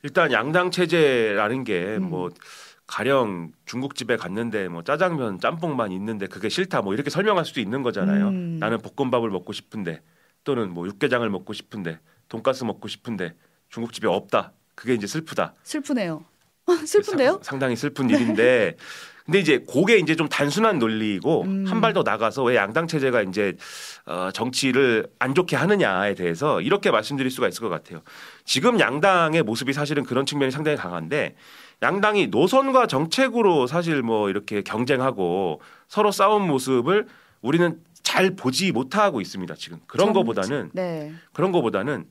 일단 0.03 0.31
양당 0.31 0.71
체제라는 0.71 1.63
게 1.63 1.97
음. 1.97 2.09
뭐 2.09 2.29
가령 2.85 3.53
중국집에 3.65 4.17
갔는데 4.17 4.67
뭐 4.67 4.83
짜장면 4.83 5.39
짬뽕만 5.39 5.91
있는데 5.93 6.27
그게 6.27 6.50
싫다 6.50 6.81
뭐 6.81 6.93
이렇게 6.93 7.09
설명할 7.09 7.45
수도 7.45 7.62
있는 7.62 7.81
거잖아요. 7.81 8.27
음. 8.27 8.57
나는 8.59 8.79
볶음밥을 8.79 9.29
먹고 9.29 9.53
싶은데 9.53 10.01
또는 10.43 10.73
뭐 10.73 10.88
육개장을 10.88 11.27
먹고 11.29 11.53
싶은데 11.53 12.00
돈가스 12.29 12.63
먹고 12.63 12.88
싶은데 12.88 13.35
중국집에 13.69 14.07
없다. 14.07 14.51
그게 14.75 14.93
이제 14.93 15.07
슬프다. 15.07 15.53
슬프네요. 15.63 16.23
슬픈데요? 16.85 17.31
상- 17.33 17.41
상당히 17.43 17.75
슬픈 17.75 18.09
일인데 18.09 18.77
근데 19.25 19.39
이제 19.39 19.63
그게 19.71 19.97
이제 19.97 20.15
좀 20.15 20.27
단순한 20.27 20.79
논리이고 20.79 21.43
음. 21.43 21.65
한발 21.67 21.93
더 21.93 22.03
나가서 22.03 22.43
왜 22.43 22.55
양당 22.57 22.88
체제가 22.88 23.21
이제 23.21 23.55
어, 24.05 24.29
정치를 24.33 25.07
안 25.19 25.33
좋게 25.33 25.55
하느냐에 25.55 26.13
대해서 26.15 26.59
이렇게 26.62 26.91
말씀드릴 26.91 27.31
수가 27.31 27.47
있을 27.47 27.62
것 27.62 27.69
같아요. 27.69 28.01
지금 28.43 28.79
양당의 28.79 29.43
모습이 29.43 29.71
사실은 29.71 30.03
그런 30.03 30.25
측면이 30.25 30.51
상당히 30.51 30.75
강한데 30.77 31.35
양당이 31.81 32.27
노선과 32.27 32.88
정책으로 32.88 33.67
사실 33.67 34.01
뭐 34.01 34.29
이렇게 34.29 34.62
경쟁하고 34.62 35.62
서로 35.88 36.12
싸운 36.12 36.45
모습을 36.47 37.07
우리는 37.41 37.79
잘 38.03 38.36
보지 38.36 38.72
못하고 38.72 39.22
있습니다. 39.22 39.55
지금 39.55 39.79
그런 39.88 40.07
정- 40.07 40.13
거보다는 40.13 40.69
네. 40.74 41.13
그런 41.31 41.51
거보다는 41.51 42.05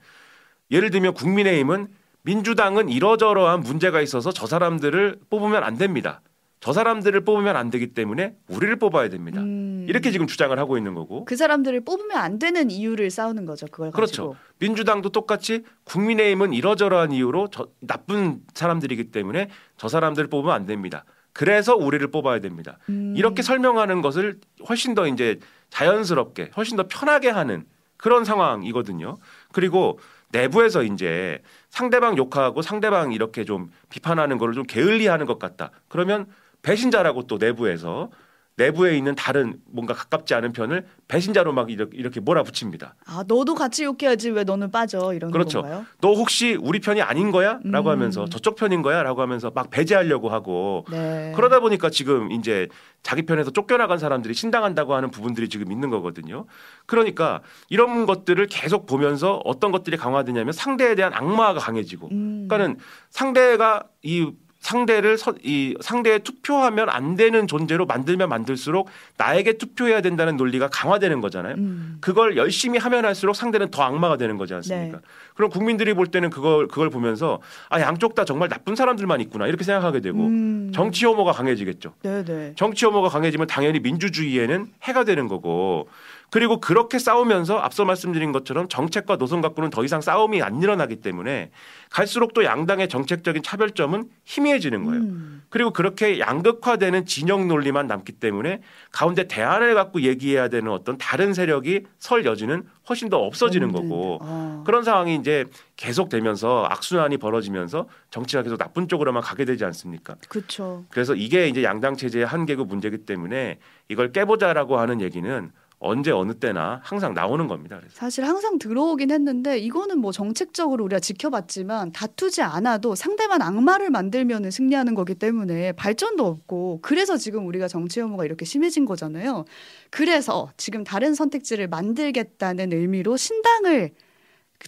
예를 0.71 0.91
들면 0.91 1.15
국민의힘은 1.15 1.89
민주당은 2.23 2.89
이러저러한 2.89 3.61
문제가 3.61 4.01
있어서 4.01 4.33
저 4.33 4.47
사람들을 4.47 5.19
뽑으면 5.29 5.63
안 5.63 5.77
됩니다. 5.77 6.23
저 6.61 6.73
사람들을 6.73 7.23
뽑으면 7.25 7.57
안 7.57 7.71
되기 7.71 7.89
때문에 7.89 8.37
우리를 8.47 8.77
뽑아야 8.77 9.09
됩니다. 9.09 9.41
음. 9.41 9.85
이렇게 9.89 10.13
지금 10.13 10.29
주장을 10.29 10.57
하고 10.57 10.79
있는 10.79 10.95
거고 10.95 11.25
그 11.25 11.35
사람들을 11.35 11.81
뽑으면 11.85 12.17
안 12.17 12.39
되는 12.39 12.71
이유를 12.71 13.11
싸우는 13.11 13.47
거죠. 13.47 13.67
그걸 13.67 13.91
그렇죠. 13.91 14.29
가지고. 14.31 14.37
민주당도 14.61 15.09
똑같이 15.09 15.65
국민의힘은 15.85 16.53
이러저러한 16.53 17.11
이유로 17.11 17.49
저, 17.51 17.67
나쁜 17.81 18.43
사람들이기 18.55 19.11
때문에 19.11 19.49
저 19.77 19.89
사람들을 19.89 20.29
뽑으면 20.29 20.55
안 20.55 20.65
됩니다. 20.67 21.05
그래서 21.33 21.75
우리를 21.75 22.07
뽑아야 22.13 22.39
됩니다. 22.39 22.79
음. 22.89 23.15
이렇게 23.17 23.43
설명하는 23.43 24.01
것을 24.01 24.39
훨씬 24.69 24.95
더 24.95 25.09
이제 25.09 25.41
자연스럽게 25.73 26.51
훨씬 26.57 26.77
더 26.77 26.87
편하게 26.87 27.31
하는 27.31 27.65
그런 27.97 28.25
상황이거든요. 28.25 29.17
그리고 29.53 29.99
내부에서 30.31 30.83
이제 30.83 31.43
상대방 31.71 32.17
욕하고 32.17 32.63
상대방 32.63 33.13
이렇게 33.13 33.45
좀 33.45 33.71
비판하는 33.89 34.39
거를 34.39 34.55
좀 34.55 34.65
게을리하는 34.65 35.27
것 35.27 35.39
같다. 35.39 35.71
그러면 35.89 36.27
배신자라고 36.63 37.27
또 37.27 37.39
내부에서 37.39 38.11
내부에 38.57 38.97
있는 38.97 39.15
다른 39.15 39.59
뭔가 39.71 39.95
가깝지 39.95 40.35
않은 40.35 40.53
편을 40.53 40.87
배신자로 41.09 41.53
막 41.53 41.71
이렇게, 41.71 41.97
이렇게 41.97 42.21
몰아붙입니다. 42.21 42.95
아 43.07 43.25
너도 43.27 43.55
같이 43.55 43.85
욕해야지 43.85 44.31
왜 44.31 44.45
너는 44.45 44.71
빠져 44.71 45.15
이런 45.15 45.31
그렇죠. 45.31 45.63
건가요? 45.63 45.87
너 46.01 46.13
혹시 46.13 46.59
우리 46.61 46.79
편이 46.81 47.01
아닌 47.01 47.31
거야? 47.31 47.61
라고 47.65 47.89
음. 47.89 47.93
하면서 47.93 48.27
저쪽 48.27 48.57
편인 48.57 48.83
거야? 48.83 49.03
라고 49.03 49.23
하면서 49.23 49.51
막 49.55 49.71
배제하려고 49.71 50.29
하고 50.29 50.85
네. 50.91 51.33
그러다 51.35 51.61
보니까 51.61 51.91
지금 51.91 52.31
이제 52.33 52.69
자기 53.03 53.23
편에서 53.23 53.51
쫓겨나간 53.51 53.99
사람들이 53.99 54.35
신당한다고 54.35 54.95
하는 54.95 55.11
부분들이 55.11 55.49
지금 55.49 55.73
있는 55.73 55.91
거거든요. 55.91 56.47
그러니까 56.87 57.41
이런 57.69 58.07
것들을 58.07 58.47
계속 58.47 58.87
보면서 58.87 59.41
어떤 59.45 59.73
것들이 59.73 59.97
강화되냐면 59.97 60.53
상대에 60.53 60.95
대한 60.95 61.13
악마가 61.15 61.59
강해지고 61.59 62.09
음. 62.13 62.47
그러니까는 62.49 62.79
상대가 63.11 63.85
이 64.03 64.31
상대를 64.63 65.19
서, 65.19 65.35
이 65.43 65.77
상대에 65.81 66.21
투표하면 66.21 66.89
안 66.89 67.17
되는 67.17 67.47
존재로 67.49 67.85
만들면 67.85 68.29
만들수록 68.29 68.89
나에게 69.17 69.59
투표해야 69.59 70.01
된다는 70.01 70.37
논리가 70.37 70.69
강화되는 70.69 71.21
거잖아요. 71.21 71.57
음. 71.59 71.99
그걸 72.01 72.37
열심히 72.37 72.79
하면 72.79 73.05
할수록 73.05 73.35
상대는 73.35 73.73
더 73.73 73.83
악마가 73.83 74.17
되는 74.17 74.39
거지 74.39 74.55
않습니까? 74.55 74.99
네. 74.99 75.03
그럼 75.35 75.51
국민들이 75.51 75.95
볼 75.95 76.07
때는 76.07 76.31
그걸 76.31 76.69
그걸 76.69 76.91
보면서 76.91 77.41
아 77.71 77.81
양쪽 77.81 78.15
다 78.15 78.25
정말 78.25 78.49
나쁜 78.49 78.77
사람들만 78.77 79.21
있구나 79.23 79.49
이렇게 79.49 79.65
생각하게 79.65 80.01
되고 80.01 80.21
음. 80.21 80.71
정치 80.73 81.07
혐오가 81.07 81.33
강해지겠죠. 81.33 81.95
네네. 82.03 82.53
정치 82.55 82.87
혐오가 82.87 83.09
강해지면 83.09 83.49
당연히 83.49 83.81
민주주의에는 83.81 84.67
해가 84.85 85.05
되는 85.05 85.27
거고 85.27 85.89
그리고 86.33 86.61
그렇게 86.61 86.99
싸우면서 86.99 87.59
앞서 87.59 87.85
말씀드린 87.85 88.33
것처럼 88.33 88.67
정책과 88.67 89.19
노선 89.19 89.43
갖고는 89.43 89.69
더 89.69 89.85
이상 89.85 90.01
싸움이 90.01 90.41
안 90.41 90.63
일어나기 90.63 90.97
때문에 90.97 91.51
갈수록 91.91 92.33
또 92.33 92.43
양당의 92.43 92.89
정책적인 92.89 93.43
차별점은 93.43 94.09
희미해지는 94.25 94.83
거예요. 94.87 95.03
음. 95.03 95.43
그리고 95.51 95.73
그렇게 95.75 96.19
양극화되는 96.19 97.05
진영 97.05 97.49
논리만 97.49 97.87
남기 97.87 98.13
때문에 98.13 98.63
가운데 98.93 99.29
대안을 99.29 99.75
갖고 99.75 100.01
얘기해야 100.01 100.49
되는 100.49 100.73
어떤 100.73 100.97
다른 100.97 101.35
세력이 101.35 101.83
설 101.99 102.25
여지는 102.25 102.63
훨씬 102.89 103.11
더 103.11 103.19
없어지는 103.19 103.69
없는- 103.69 103.73
거고 103.75 104.19
어. 104.23 104.63
그런 104.65 104.85
상황이 104.85 105.15
이제 105.17 105.45
계속되면서 105.77 106.67
악순환이 106.71 107.19
벌어지면서 107.19 107.89
정치가 108.11 108.43
계속 108.43 108.57
나쁜 108.57 108.89
쪽으로만 108.89 109.23
가게 109.23 109.45
되지 109.45 109.67
않습니까? 109.67 110.15
그렇죠. 110.31 110.87
그래서 110.89 111.15
이게 111.15 111.47
이제 111.49 111.63
양당 111.63 111.95
체제의 111.99 112.25
한계고 112.25 112.65
문제이기 112.65 113.05
때문에 113.05 113.59
이걸 113.91 114.13
깨보자라고 114.13 114.79
하는 114.79 115.03
얘기는 115.03 115.51
언제 115.83 116.13
어느 116.13 116.33
때나 116.33 116.81
항상 116.85 117.13
나오는 117.13 117.49
겁니다. 117.49 117.77
그래서 117.79 117.95
사실 117.95 118.25
항상 118.25 118.59
들어오긴 118.59 119.11
했는데 119.11 119.59
이거는 119.59 119.99
뭐 119.99 120.13
정책적으로 120.13 120.85
우리가 120.85 121.01
지켜봤지만 121.01 121.93
다투지 121.93 122.41
않아도 122.43 122.95
상대만 122.95 123.43
악마를 123.43 123.91
만들면 123.91 124.51
승리하는 124.51 124.95
거기 124.95 125.15
때문에 125.15 125.73
발전도 125.73 126.25
없고 126.25 126.79
그래서 126.83 127.17
지금 127.17 127.47
우리가 127.47 127.67
정치 127.67 128.01
혐오가 128.01 128.25
이렇게 128.25 128.45
심해진 128.45 128.85
거잖아요. 128.85 129.45
그래서 129.91 130.53
지금 130.57 130.85
다른 130.85 131.15
선택지를 131.15 131.67
만들겠다는 131.69 132.73
의미로 132.73 133.17
신당을 133.17 133.91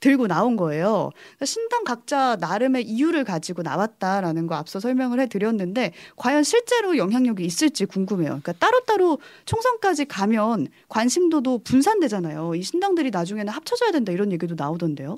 들고 0.01 0.27
나온 0.27 0.57
거예요. 0.57 1.11
그러니까 1.15 1.47
신당 1.47 1.85
각자 1.85 2.37
나름의 2.37 2.85
이유를 2.85 3.25
가지고 3.25 3.63
나왔다라는 3.63 4.47
거 4.47 4.55
앞서 4.55 4.81
설명을 4.81 5.21
해드렸는데 5.21 5.93
과연 6.17 6.43
실제로 6.43 6.97
영향력이 6.97 7.45
있을지 7.45 7.87
궁금해요. 7.87 8.29
그러니까 8.43 8.53
따로따로 8.55 9.19
총선까지 9.47 10.07
가면 10.07 10.69
관심도도 10.89 11.59
분산되잖아요. 11.65 12.55
이 12.55 12.63
신당들이 12.63 13.11
나중에는 13.11 13.53
합쳐져야 13.53 13.93
된다 13.93 14.13
이런 14.13 14.33
얘기도 14.33 14.55
나오던데요. 14.57 15.17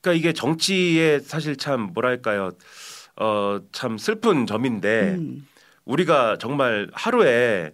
그러니까 0.00 0.18
이게 0.18 0.32
정치의 0.32 1.20
사실 1.20 1.56
참 1.56 1.90
뭐랄까요, 1.94 2.50
어 3.16 3.60
참 3.72 3.98
슬픈 3.98 4.46
점인데 4.46 5.16
음. 5.18 5.46
우리가 5.84 6.38
정말 6.38 6.88
하루에 6.92 7.72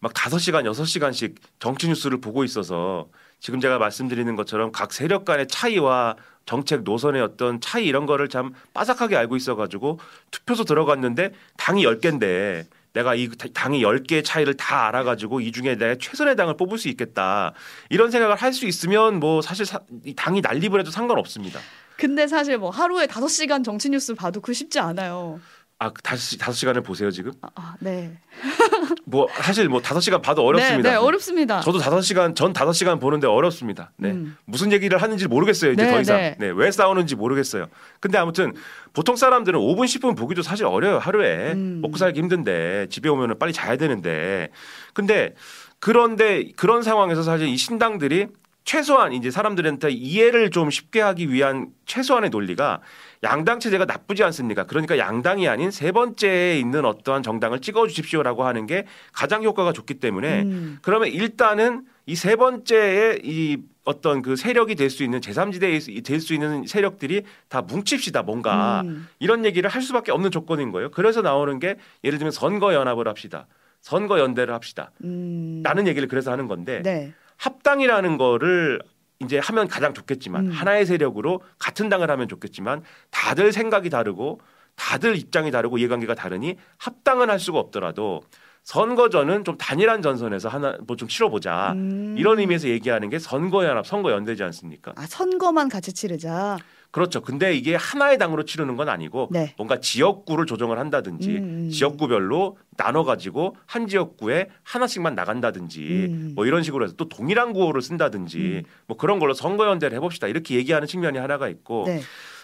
막 0.00 0.12
다섯 0.14 0.38
시간 0.38 0.64
여섯 0.66 0.84
시간씩 0.84 1.34
정치 1.58 1.88
뉴스를 1.88 2.20
보고 2.20 2.44
있어서 2.44 3.08
지금 3.40 3.60
제가 3.60 3.78
말씀드리는 3.78 4.34
것처럼 4.36 4.72
각 4.72 4.92
세력 4.92 5.24
간의 5.24 5.46
차이와 5.48 6.16
정책 6.46 6.82
노선의 6.82 7.22
어떤 7.22 7.60
차이 7.60 7.86
이런 7.86 8.06
거를 8.06 8.28
참 8.28 8.52
빠삭하게 8.74 9.16
알고 9.16 9.36
있어 9.36 9.54
가지고 9.54 10.00
투표소 10.30 10.64
들어갔는데 10.64 11.32
당이 11.56 11.84
열개인데 11.84 12.64
내가 12.94 13.14
이 13.14 13.28
당이 13.28 13.82
열개의 13.82 14.24
차이를 14.24 14.54
다 14.54 14.88
알아 14.88 15.04
가지고 15.04 15.40
이 15.40 15.52
중에 15.52 15.76
내가 15.76 15.94
최선의 16.00 16.36
당을 16.36 16.56
뽑을 16.56 16.78
수 16.78 16.88
있겠다. 16.88 17.52
이런 17.90 18.10
생각을 18.10 18.34
할 18.34 18.52
수 18.52 18.66
있으면 18.66 19.20
뭐 19.20 19.42
사실 19.42 19.66
사- 19.66 19.80
이 20.04 20.14
당이 20.14 20.40
난립을 20.40 20.80
해도 20.80 20.90
상관없습니다. 20.90 21.60
근데 21.96 22.26
사실 22.26 22.56
뭐 22.58 22.70
하루에 22.70 23.06
다섯 23.06 23.28
시간 23.28 23.62
정치 23.62 23.90
뉴스 23.90 24.14
봐도 24.14 24.40
그 24.40 24.54
쉽지 24.54 24.80
않아요. 24.80 25.38
아 25.80 25.92
다섯 26.02 26.36
다섯 26.38 26.52
시간을 26.54 26.82
보세요 26.82 27.08
지금? 27.12 27.32
아, 27.40 27.48
아, 27.54 27.74
네. 27.78 28.18
뭐 29.06 29.28
사실 29.32 29.68
뭐 29.68 29.80
다섯 29.80 30.00
시간 30.00 30.20
봐도 30.20 30.44
어렵습니다. 30.44 30.88
네, 30.88 30.94
네 30.94 30.96
어렵습니다. 30.96 31.60
저도 31.60 31.78
다섯 31.78 32.00
시간 32.00 32.34
전 32.34 32.52
다섯 32.52 32.72
시간 32.72 32.98
보는데 32.98 33.28
어렵습니다. 33.28 33.92
네. 33.96 34.10
음. 34.10 34.36
무슨 34.44 34.72
얘기를 34.72 35.00
하는지 35.00 35.28
모르겠어요 35.28 35.72
이제 35.72 35.84
네, 35.84 35.92
더 35.92 36.00
이상. 36.00 36.16
네. 36.16 36.36
네. 36.40 36.52
왜 36.52 36.72
싸우는지 36.72 37.14
모르겠어요. 37.14 37.68
근데 38.00 38.18
아무튼 38.18 38.54
보통 38.92 39.14
사람들은 39.14 39.60
5분 39.60 39.84
10분 39.84 40.16
보기도 40.16 40.42
사실 40.42 40.66
어려요 40.66 40.98
하루에 40.98 41.52
음. 41.52 41.78
먹고 41.80 41.96
살기 41.96 42.18
힘든데 42.18 42.88
집에 42.90 43.08
오면은 43.08 43.38
빨리 43.38 43.52
자야 43.52 43.76
되는데 43.76 44.48
근데 44.94 45.36
그런데 45.78 46.50
그런 46.56 46.82
상황에서 46.82 47.22
사실 47.22 47.46
이 47.46 47.56
신당들이 47.56 48.26
최소한 48.64 49.12
이제 49.12 49.30
사람들한테 49.30 49.90
이해를 49.92 50.50
좀 50.50 50.70
쉽게 50.70 51.00
하기 51.00 51.32
위한 51.32 51.68
최소한의 51.86 52.30
논리가 52.30 52.80
양당 53.22 53.58
체제가 53.60 53.84
나쁘지 53.84 54.22
않습니까? 54.24 54.64
그러니까 54.64 54.96
양당이 54.98 55.48
아닌 55.48 55.70
세 55.70 55.90
번째에 55.92 56.58
있는 56.58 56.84
어떠한 56.84 57.22
정당을 57.22 57.60
찍어 57.60 57.86
주십시오라고 57.88 58.44
하는 58.44 58.66
게 58.66 58.84
가장 59.12 59.42
효과가 59.42 59.72
좋기 59.72 59.94
때문에 59.94 60.42
음. 60.42 60.78
그러면 60.82 61.08
일단은 61.08 61.84
이 62.06 62.14
세 62.14 62.36
번째의 62.36 63.20
이 63.24 63.58
어떤 63.84 64.22
그 64.22 64.36
세력이 64.36 64.74
될 64.76 64.88
수 64.90 65.02
있는 65.02 65.20
제3지대에 65.20 66.04
될 66.04 66.20
수 66.20 66.32
있는 66.34 66.66
세력들이 66.66 67.22
다 67.48 67.60
뭉칩시다 67.62 68.22
뭔가 68.22 68.82
음. 68.86 69.08
이런 69.18 69.44
얘기를 69.44 69.68
할 69.68 69.82
수밖에 69.82 70.12
없는 70.12 70.30
조건인 70.30 70.70
거예요. 70.72 70.90
그래서 70.90 71.20
나오는 71.22 71.58
게 71.58 71.76
예를 72.04 72.18
들면 72.18 72.32
선거 72.32 72.72
연합을 72.72 73.08
합시다. 73.08 73.46
선거 73.80 74.18
연대를 74.18 74.54
합시다. 74.54 74.90
음. 75.04 75.60
라는 75.64 75.86
얘기를 75.86 76.08
그래서 76.08 76.30
하는 76.32 76.48
건데 76.48 76.80
네. 76.82 77.12
합당이라는 77.36 78.16
거를 78.18 78.80
이제 79.20 79.38
하면 79.38 79.66
가장 79.66 79.94
좋겠지만 79.94 80.46
음. 80.46 80.50
하나의 80.52 80.86
세력으로 80.86 81.42
같은 81.58 81.88
당을 81.88 82.10
하면 82.10 82.28
좋겠지만 82.28 82.82
다들 83.10 83.52
생각이 83.52 83.90
다르고 83.90 84.40
다들 84.76 85.16
입장이 85.16 85.50
다르고 85.50 85.78
이해관계가 85.78 86.14
다르니 86.14 86.56
합당은 86.76 87.28
할 87.28 87.40
수가 87.40 87.58
없더라도 87.58 88.22
선거전은 88.62 89.44
좀 89.44 89.56
단일한 89.56 90.02
전선에서 90.02 90.48
하나 90.48 90.76
뭐 90.86 90.96
좀 90.96 91.08
치러보자 91.08 91.72
음. 91.72 92.14
이런 92.18 92.38
의미에서 92.38 92.68
얘기하는 92.68 93.08
게 93.08 93.18
선거연합, 93.18 93.86
선거연대지 93.86 94.42
않습니까? 94.44 94.92
아 94.96 95.06
선거만 95.06 95.68
같이 95.68 95.92
치르자. 95.92 96.58
그렇죠. 96.90 97.20
근데 97.20 97.54
이게 97.54 97.74
하나의 97.74 98.16
당으로 98.18 98.44
치르는 98.44 98.76
건 98.76 98.88
아니고 98.88 99.28
네. 99.30 99.54
뭔가 99.56 99.78
지역구를 99.78 100.46
조정을 100.46 100.78
한다든지 100.78 101.36
음, 101.36 101.66
음. 101.66 101.70
지역구별로 101.70 102.56
나눠 102.76 103.04
가지고 103.04 103.56
한 103.66 103.86
지역구에 103.86 104.48
하나씩만 104.62 105.14
나간다든지 105.14 106.06
음. 106.08 106.32
뭐 106.34 106.46
이런 106.46 106.62
식으로 106.62 106.84
해서 106.84 106.94
또 106.96 107.08
동일한 107.08 107.52
구호를 107.52 107.82
쓴다든지 107.82 108.62
뭐 108.86 108.96
그런 108.96 109.18
걸로 109.18 109.34
선거 109.34 109.66
연대를 109.66 109.96
해봅시다 109.96 110.28
이렇게 110.28 110.54
얘기하는 110.54 110.88
측면이 110.88 111.18
하나가 111.18 111.48
있고 111.48 111.84
네. 111.86 112.00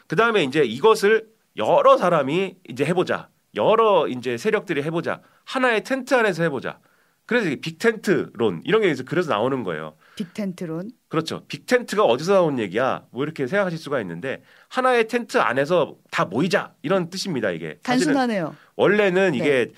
그 0.06 0.16
다음에 0.16 0.44
이제 0.44 0.62
이것을 0.62 1.26
여러 1.56 1.96
사람이 1.96 2.56
이제 2.68 2.84
해보자 2.84 3.28
여러 3.54 4.08
이제 4.08 4.36
세력들이 4.36 4.82
해보자 4.82 5.22
하나의 5.44 5.84
텐트 5.84 6.14
안에서 6.14 6.42
해보자 6.42 6.78
그래서 7.26 7.48
빅텐트론 7.60 8.62
이런 8.64 8.82
게 8.82 8.90
이제 8.90 9.02
그래서 9.02 9.30
나오는 9.30 9.62
거예요. 9.62 9.94
빅텐트론. 10.16 10.90
그렇죠. 11.14 11.44
빅 11.47 11.66
텐트가 11.66 12.04
어디서 12.04 12.33
나온 12.35 12.59
얘기야? 12.59 13.04
뭐 13.11 13.23
이렇게 13.23 13.47
생각하실 13.47 13.78
수가 13.78 14.00
있는데 14.00 14.42
하나의 14.68 15.06
텐트 15.06 15.38
안에서 15.38 15.94
다 16.11 16.25
모이자 16.25 16.73
이런 16.83 17.09
뜻입니다. 17.09 17.50
이게 17.50 17.78
단순하네요. 17.85 18.56
원래는 18.75 19.35
이게 19.35 19.71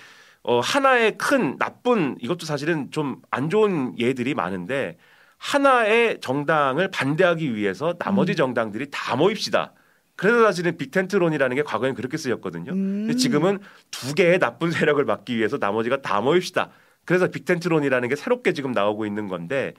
어, 0.42 0.60
하나의 0.60 1.18
큰 1.18 1.58
나쁜 1.58 2.16
이것도 2.20 2.46
사실은 2.46 2.90
좀 2.90 3.20
안 3.30 3.50
좋은 3.50 3.98
예들이 3.98 4.34
많은데 4.34 4.96
하나의 5.36 6.20
정당을 6.20 6.90
반대하기 6.90 7.54
위해서 7.54 7.94
나머지 7.98 8.32
음. 8.32 8.36
정당들이 8.36 8.86
다 8.90 9.16
모입시다. 9.16 9.74
그래서 10.16 10.42
사실은 10.44 10.78
빅텐트론이라는 10.78 11.54
게 11.56 11.62
과거엔 11.62 11.94
그렇게 11.94 12.16
쓰였거든요. 12.16 12.72
음. 12.72 13.04
근데 13.06 13.16
지금은 13.16 13.58
두 13.90 14.14
개의 14.14 14.38
나쁜 14.38 14.70
세력을 14.70 15.04
막기 15.04 15.36
위해서 15.36 15.58
나머지가 15.58 16.00
다 16.00 16.22
모입시다. 16.22 16.70
그래서 17.04 17.28
빅텐트론이라는 17.28 18.08
게 18.08 18.16
새롭게 18.16 18.54
지금 18.54 18.72
나오고 18.72 19.04
있는 19.04 19.28
건데 19.28 19.74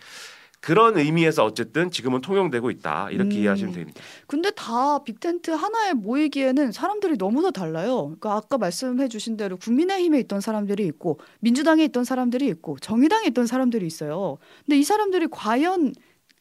그런 0.59 0.97
의미에서 0.97 1.45
어쨌든 1.45 1.91
지금은 1.91 2.21
통용되고 2.21 2.69
있다 2.71 3.09
이렇게 3.11 3.37
음. 3.37 3.41
이해하시면 3.41 3.73
됩니다. 3.73 4.01
근데 4.25 4.51
다 4.51 5.03
빅텐트 5.03 5.51
하나에 5.51 5.93
모이기에는 5.93 6.71
사람들이 6.71 7.17
너무나 7.17 7.51
달라요. 7.51 8.05
그러니까 8.05 8.35
아까 8.35 8.57
말씀해 8.57 9.07
주신 9.07 9.37
대로 9.37 9.57
국민의힘에 9.57 10.19
있던 10.21 10.41
사람들이 10.41 10.85
있고 10.87 11.19
민주당에 11.39 11.83
있던 11.85 12.03
사람들이 12.03 12.47
있고 12.47 12.77
정의당에 12.79 13.27
있던 13.27 13.47
사람들이 13.47 13.85
있어요. 13.85 14.37
근데 14.65 14.77
이 14.77 14.83
사람들이 14.83 15.27
과연 15.31 15.93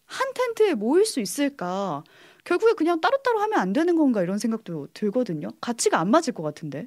한 0.06 0.32
텐트에 0.34 0.74
모일 0.74 1.04
수 1.04 1.20
있을까? 1.20 2.02
결국에 2.44 2.74
그냥 2.74 3.00
따로따로 3.00 3.40
하면 3.40 3.58
안 3.58 3.72
되는 3.72 3.96
건가 3.96 4.22
이런 4.22 4.38
생각도 4.38 4.86
들거든요. 4.94 5.48
가치가 5.60 5.98
안 5.98 6.10
맞을 6.10 6.32
것 6.32 6.44
같은데. 6.44 6.86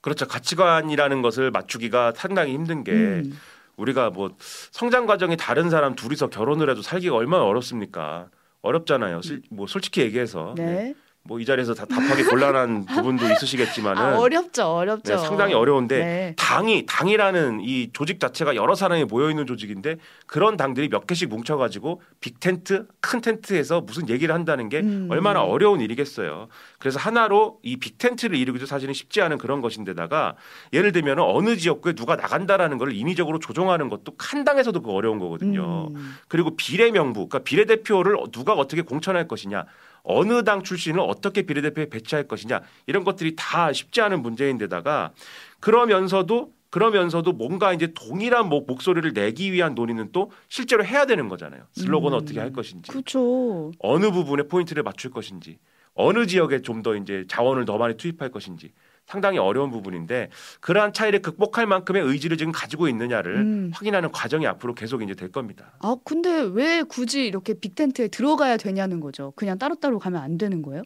그렇죠. 0.00 0.26
가치관이라는 0.26 1.20
것을 1.20 1.50
맞추기가 1.50 2.12
상당히 2.16 2.52
힘든 2.54 2.84
게 2.84 2.92
음. 2.92 3.36
우리가 3.80 4.10
뭐 4.10 4.36
성장 4.70 5.06
과정이 5.06 5.36
다른 5.36 5.70
사람 5.70 5.94
둘이서 5.94 6.28
결혼을 6.28 6.70
해도 6.70 6.82
살기가 6.82 7.14
얼마나 7.16 7.44
어렵습니까? 7.44 8.28
어렵잖아요. 8.62 9.22
실- 9.22 9.42
뭐 9.50 9.66
솔직히 9.66 10.02
얘기해서 10.02 10.54
네. 10.56 10.94
뭐 11.22 11.38
이 11.40 11.44
자리에서 11.44 11.74
다 11.74 11.84
답하기 11.84 12.24
곤란한 12.24 12.86
부분도 12.86 13.24
있으시겠지만은 13.32 14.02
아, 14.02 14.18
어렵죠, 14.18 14.64
어렵죠. 14.64 15.16
네, 15.16 15.18
상당히 15.18 15.54
어려운데 15.54 15.98
네. 15.98 16.34
당이 16.36 16.86
당이라는 16.86 17.60
이 17.62 17.90
조직 17.92 18.20
자체가 18.20 18.56
여러 18.56 18.74
사람이 18.74 19.04
모여 19.04 19.30
있는 19.30 19.46
조직인데 19.46 19.96
그런 20.26 20.56
당들이 20.56 20.88
몇 20.88 21.06
개씩 21.06 21.28
뭉쳐가지고 21.28 22.00
빅 22.20 22.40
텐트 22.40 22.86
큰 23.00 23.20
텐트에서 23.20 23.80
무슨 23.82 24.08
얘기를 24.08 24.34
한다는 24.34 24.68
게 24.68 24.80
음. 24.80 25.08
얼마나 25.10 25.42
어려운 25.42 25.80
일이겠어요. 25.80 26.48
그래서 26.78 26.98
하나로 26.98 27.58
이 27.62 27.76
빅 27.76 27.96
텐트를 27.98 28.36
이루기도 28.36 28.66
사실은 28.66 28.92
쉽지 28.94 29.20
않은 29.22 29.38
그런 29.38 29.60
것인데다가 29.60 30.36
예를 30.72 30.92
들면 30.92 31.18
어느 31.20 31.56
지역구에 31.56 31.94
누가 31.94 32.16
나간다라는 32.16 32.78
걸 32.78 32.92
인위적으로 32.94 33.38
조정하는 33.38 33.88
것도 33.88 34.12
한 34.18 34.44
당에서도 34.44 34.80
그 34.82 34.90
어려운 34.90 35.18
거거든요. 35.18 35.88
음. 35.94 36.16
그리고 36.28 36.56
비례 36.56 36.90
명부, 36.90 37.28
그러니까 37.28 37.38
비례 37.40 37.64
대표를 37.64 38.16
누가 38.32 38.52
어떻게 38.54 38.82
공천할 38.82 39.28
것이냐, 39.28 39.64
어느 40.02 40.44
당 40.44 40.62
출신을 40.62 41.00
어떻게 41.00 41.42
비례대표에 41.42 41.90
배치할 41.90 42.26
것이냐 42.28 42.60
이런 42.86 43.04
것들이 43.04 43.34
다 43.36 43.72
쉽지 43.72 44.00
않은 44.00 44.22
문제인데다가 44.22 45.12
그러면서도 45.60 46.52
그러면서도 46.70 47.32
뭔가 47.32 47.72
이제 47.72 47.92
동일한 47.94 48.48
목- 48.48 48.66
목소리를 48.68 49.12
내기 49.12 49.52
위한 49.52 49.74
논의는 49.74 50.10
또 50.12 50.30
실제로 50.48 50.84
해야 50.84 51.04
되는 51.04 51.28
거잖아요. 51.28 51.64
슬로건을 51.72 52.16
음. 52.16 52.22
어떻게 52.22 52.38
할 52.38 52.52
것인지, 52.52 52.88
그렇죠. 52.92 53.72
어느 53.80 54.12
부분에 54.12 54.44
포인트를 54.44 54.84
맞출 54.84 55.10
것인지, 55.10 55.58
어느 55.94 56.26
지역에 56.26 56.62
좀 56.62 56.82
더 56.84 56.94
이제 56.94 57.24
자원을 57.28 57.64
더 57.64 57.76
많이 57.76 57.96
투입할 57.96 58.30
것인지 58.30 58.72
상당히 59.10 59.38
어려운 59.38 59.70
부분인데 59.70 60.30
그러한 60.60 60.92
차이를 60.92 61.20
극복할 61.20 61.66
만큼의 61.66 62.02
의지를 62.02 62.36
지금 62.36 62.52
가지고 62.52 62.86
있느냐를 62.88 63.36
음. 63.38 63.70
확인하는 63.74 64.12
과정이 64.12 64.46
앞으로 64.46 64.74
계속 64.74 65.02
이제 65.02 65.14
될 65.14 65.32
겁니다. 65.32 65.72
아, 65.80 65.96
근데 66.04 66.40
왜 66.40 66.82
굳이 66.82 67.26
이렇게 67.26 67.54
빅텐트에 67.54 68.08
들어가야 68.08 68.56
되냐는 68.56 69.00
거죠. 69.00 69.32
그냥 69.34 69.58
따로따로 69.58 69.98
가면 69.98 70.22
안 70.22 70.38
되는 70.38 70.62
거예요? 70.62 70.82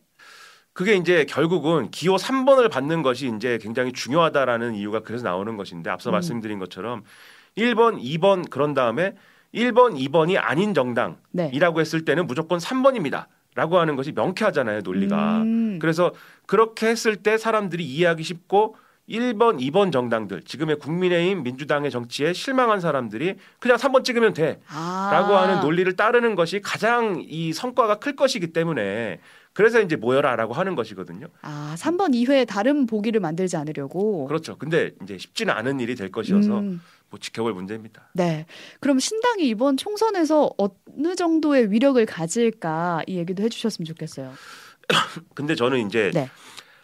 그게 0.73 0.95
이제 0.95 1.27
결국은 1.27 1.91
기호 1.91 2.17
3번을 2.17 2.71
받는 2.71 3.03
것이 3.03 3.31
이제 3.37 3.59
굉장히 3.61 3.93
중요하다라는 3.93 4.75
이유가 4.75 5.01
그래서 5.01 5.25
나오는 5.25 5.57
것인데 5.57 5.91
앞서 5.91 6.11
음. 6.11 6.13
말씀드린 6.13 6.59
것처럼 6.59 7.05
1번, 7.59 8.03
2번 8.03 8.49
그런 8.49 8.73
다음에 8.73 9.15
1번, 9.55 9.97
2번이 9.97 10.37
아닌 10.41 10.75
정당이라고 10.75 11.19
네. 11.33 11.81
했을 11.81 12.05
때는 12.05 12.27
무조건 12.27 12.59
3번입니다. 12.59 13.27
라고 13.55 13.79
하는 13.79 13.97
것이 13.97 14.13
명쾌하잖아요, 14.13 14.81
논리가. 14.81 15.43
음. 15.43 15.79
그래서 15.81 16.13
그렇게 16.47 16.89
했을 16.89 17.17
때 17.17 17.39
사람들이 17.39 17.85
이해하기 17.85 18.23
쉽고 18.23 18.77
1번, 19.09 19.61
2번 19.61 19.93
정당들, 19.93 20.43
지금의 20.43 20.79
국민의힘, 20.79 21.43
민주당의 21.43 21.91
정치에 21.91 22.33
실망한 22.33 22.81
사람들이 22.81 23.37
그냥 23.59 23.77
3번 23.77 24.03
찍으면 24.03 24.33
돼. 24.33 24.61
아. 24.69 25.11
라고 25.13 25.35
하는 25.35 25.61
논리를 25.61 25.95
따르는 25.95 26.35
것이 26.35 26.61
가장 26.63 27.23
이 27.27 27.53
성과가 27.53 27.97
클 27.97 28.17
것이기 28.17 28.49
때문에 28.49 29.21
그래서 29.53 29.81
이제 29.81 29.95
모여라라고 29.97 30.53
하는 30.53 30.75
것이거든요. 30.75 31.29
아, 31.43 31.75
3번 31.79 32.15
이외에 32.15 32.45
다른 32.45 32.87
보기를 32.87 33.21
만들지 33.21 33.57
않으려고. 33.57 34.27
그렇죠. 34.27 34.57
근데 34.57 34.93
이제 35.03 35.17
쉽지는 35.17 35.55
않은 35.55 35.81
일이 35.81 35.95
될 35.95 36.11
것이어서 36.11 36.59
음, 36.59 36.81
뭐 37.15 37.19
지켜볼 37.21 37.55
문제입니다. 37.55 38.11
네. 38.13 38.47
그럼 38.81 38.99
신당이 38.99 39.47
이번 39.49 39.77
총선에서 39.77 40.51
어느 40.59 41.15
정도의 41.15 41.71
위력을 41.71 42.05
가질까 42.05 43.05
이 43.07 43.17
얘기도 43.17 43.45
해주셨으면 43.45 43.87
좋겠어요. 43.87 44.33
근데 45.35 45.55
저는 45.55 45.87
이제 45.87 46.11
네. 46.13 46.29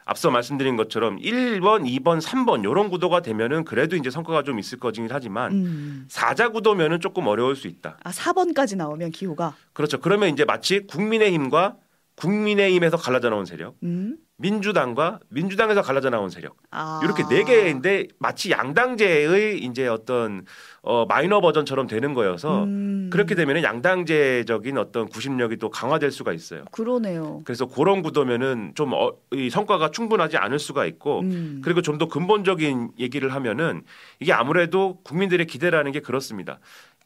앞서 0.04 0.30
말씀드린 0.30 0.76
것처럼 0.76 1.18
1번, 1.18 1.84
2번, 1.84 2.20
3번 2.20 2.60
이런 2.60 2.90
구도가 2.90 3.22
되면은 3.22 3.64
그래도 3.64 3.96
이제 3.96 4.10
성과가 4.10 4.44
좀 4.44 4.58
있을 4.58 4.78
거긴 4.78 5.08
하지만 5.10 5.52
음. 5.52 6.04
사자 6.08 6.48
구도면은 6.48 7.00
조금 7.00 7.26
어려울 7.26 7.56
수 7.56 7.66
있다. 7.66 7.98
아, 8.02 8.10
4번까지 8.10 8.76
나오면 8.76 9.10
기호가. 9.10 9.56
그렇죠. 9.72 9.98
그러면 9.98 10.30
이제 10.30 10.44
마치 10.44 10.86
국민의힘과 10.86 11.76
국민의힘에서 12.16 12.96
갈라져 12.96 13.30
나온 13.30 13.44
세력, 13.46 13.76
음. 13.82 14.16
민주당과 14.36 15.20
민주당에서 15.28 15.82
갈라져 15.82 16.08
나온 16.08 16.30
세력 16.30 16.56
아. 16.70 17.00
이렇게 17.04 17.24
네 17.28 17.44
개인데 17.44 18.08
마치 18.18 18.50
양당제의 18.50 19.58
이제 19.58 19.86
어떤 19.86 20.46
어 20.82 21.04
마이너 21.04 21.42
버전처럼 21.42 21.86
되는 21.86 22.14
거여서 22.14 22.64
음. 22.64 23.10
그렇게 23.12 23.34
되면은 23.34 23.62
양당제적인 23.62 24.78
어떤 24.78 25.08
구심력이 25.08 25.58
또 25.58 25.68
강화될 25.68 26.10
수가 26.10 26.32
있어요. 26.32 26.64
그러네요. 26.70 27.42
그래서 27.44 27.66
그런 27.66 28.00
구도면은 28.00 28.72
좀 28.74 28.94
어, 28.94 29.12
이 29.32 29.50
성과가 29.50 29.90
충분하지 29.90 30.38
않을 30.38 30.58
수가 30.58 30.86
있고 30.86 31.20
음. 31.20 31.60
그리고 31.62 31.82
좀 31.82 32.00
더 32.00 32.08
근본적인 32.08 32.92
얘기를 32.98 33.34
하면은 33.34 33.82
이게 34.20 34.32
아무래도 34.32 35.00
국민들의 35.04 35.46
기대라는 35.46 35.92
게 35.92 36.00
그렇습니다. 36.00 36.58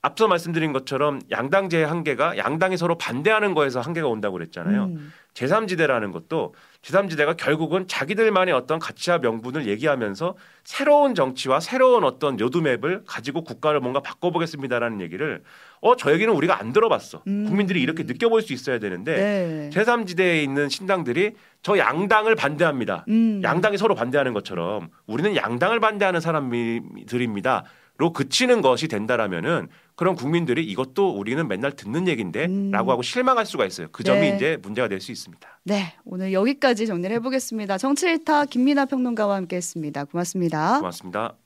앞서 0.05 0.29
말씀드린 0.29 0.75
것처럼 0.75 1.23
양당제의 1.31 1.87
한계가 1.87 2.37
양당이 2.37 2.77
서로 2.77 2.99
반대하는 2.99 3.55
거에서 3.55 3.81
한계가 3.81 4.07
온다고 4.07 4.35
그랬잖아요. 4.35 4.85
음. 4.85 5.13
제3지대라는 5.33 6.13
것도 6.13 6.55
제3지대가 6.83 7.39
결국은 7.39 7.89
자기들만의 7.89 8.53
어떤 8.53 8.79
가치와 8.79 9.19
명분을 9.19 9.67
얘기하면서 9.67 10.37
새로운 10.63 11.15
정치와 11.15 11.61
새로운 11.61 12.05
어떤 12.05 12.39
요드맵을 12.39 13.05
가지고 13.07 13.45
국가를 13.45 13.81
뭔가 13.81 14.01
바꿔보겠습니다라는 14.01 15.01
얘기를 15.01 15.43
어, 15.81 15.97
저 15.97 16.13
얘기는 16.13 16.33
우리가 16.33 16.61
안 16.61 16.75
들어봤어. 16.75 17.23
음. 17.27 17.47
국민들이 17.47 17.81
이렇게 17.81 18.03
느껴볼 18.03 18.43
수 18.43 18.53
있어야 18.53 18.79
되는데 18.79 19.17
네. 19.17 19.71
제3지대에 19.73 20.43
있는 20.43 20.69
신당들이 20.69 21.33
저 21.63 21.79
양당을 21.79 22.35
반대합니다. 22.35 23.07
음. 23.09 23.41
양당이 23.43 23.79
서로 23.79 23.95
반대하는 23.95 24.35
것처럼 24.35 24.91
우리는 25.07 25.35
양당을 25.35 25.81
반대하는 25.81 26.21
사람들입니다. 26.21 27.65
로 27.97 28.13
그치는 28.13 28.61
것이 28.61 28.89
된다라면은 28.89 29.69
그런 29.97 30.17
국민들이 30.17 30.65
이것도 30.65 31.17
우리는 31.17 31.47
맨날 31.47 31.73
듣는 31.73 32.09
얘긴데 32.09 32.47
음. 32.47 32.71
라고 32.71 32.91
하고 32.91 33.03
실망할 33.03 33.47
수가 33.47 33.65
있어요. 33.67 33.89
그 33.93 34.03
점이 34.03 34.21
네. 34.21 34.37
이제 34.37 34.59
문제가 34.63 34.89
될 34.89 35.01
수 35.01 35.13
있습니다. 35.13 35.61
네, 35.65 35.95
오늘 36.05 36.33
여기까지 36.33 36.87
정리를 36.87 37.15
해보겠습니다. 37.17 37.79
정치일타 37.79 38.47
김민아 38.47 38.87
평론가와 38.87 39.37
함께했습니다. 39.37 40.05
고맙습니다. 40.07 40.79
고맙습니다. 40.79 41.44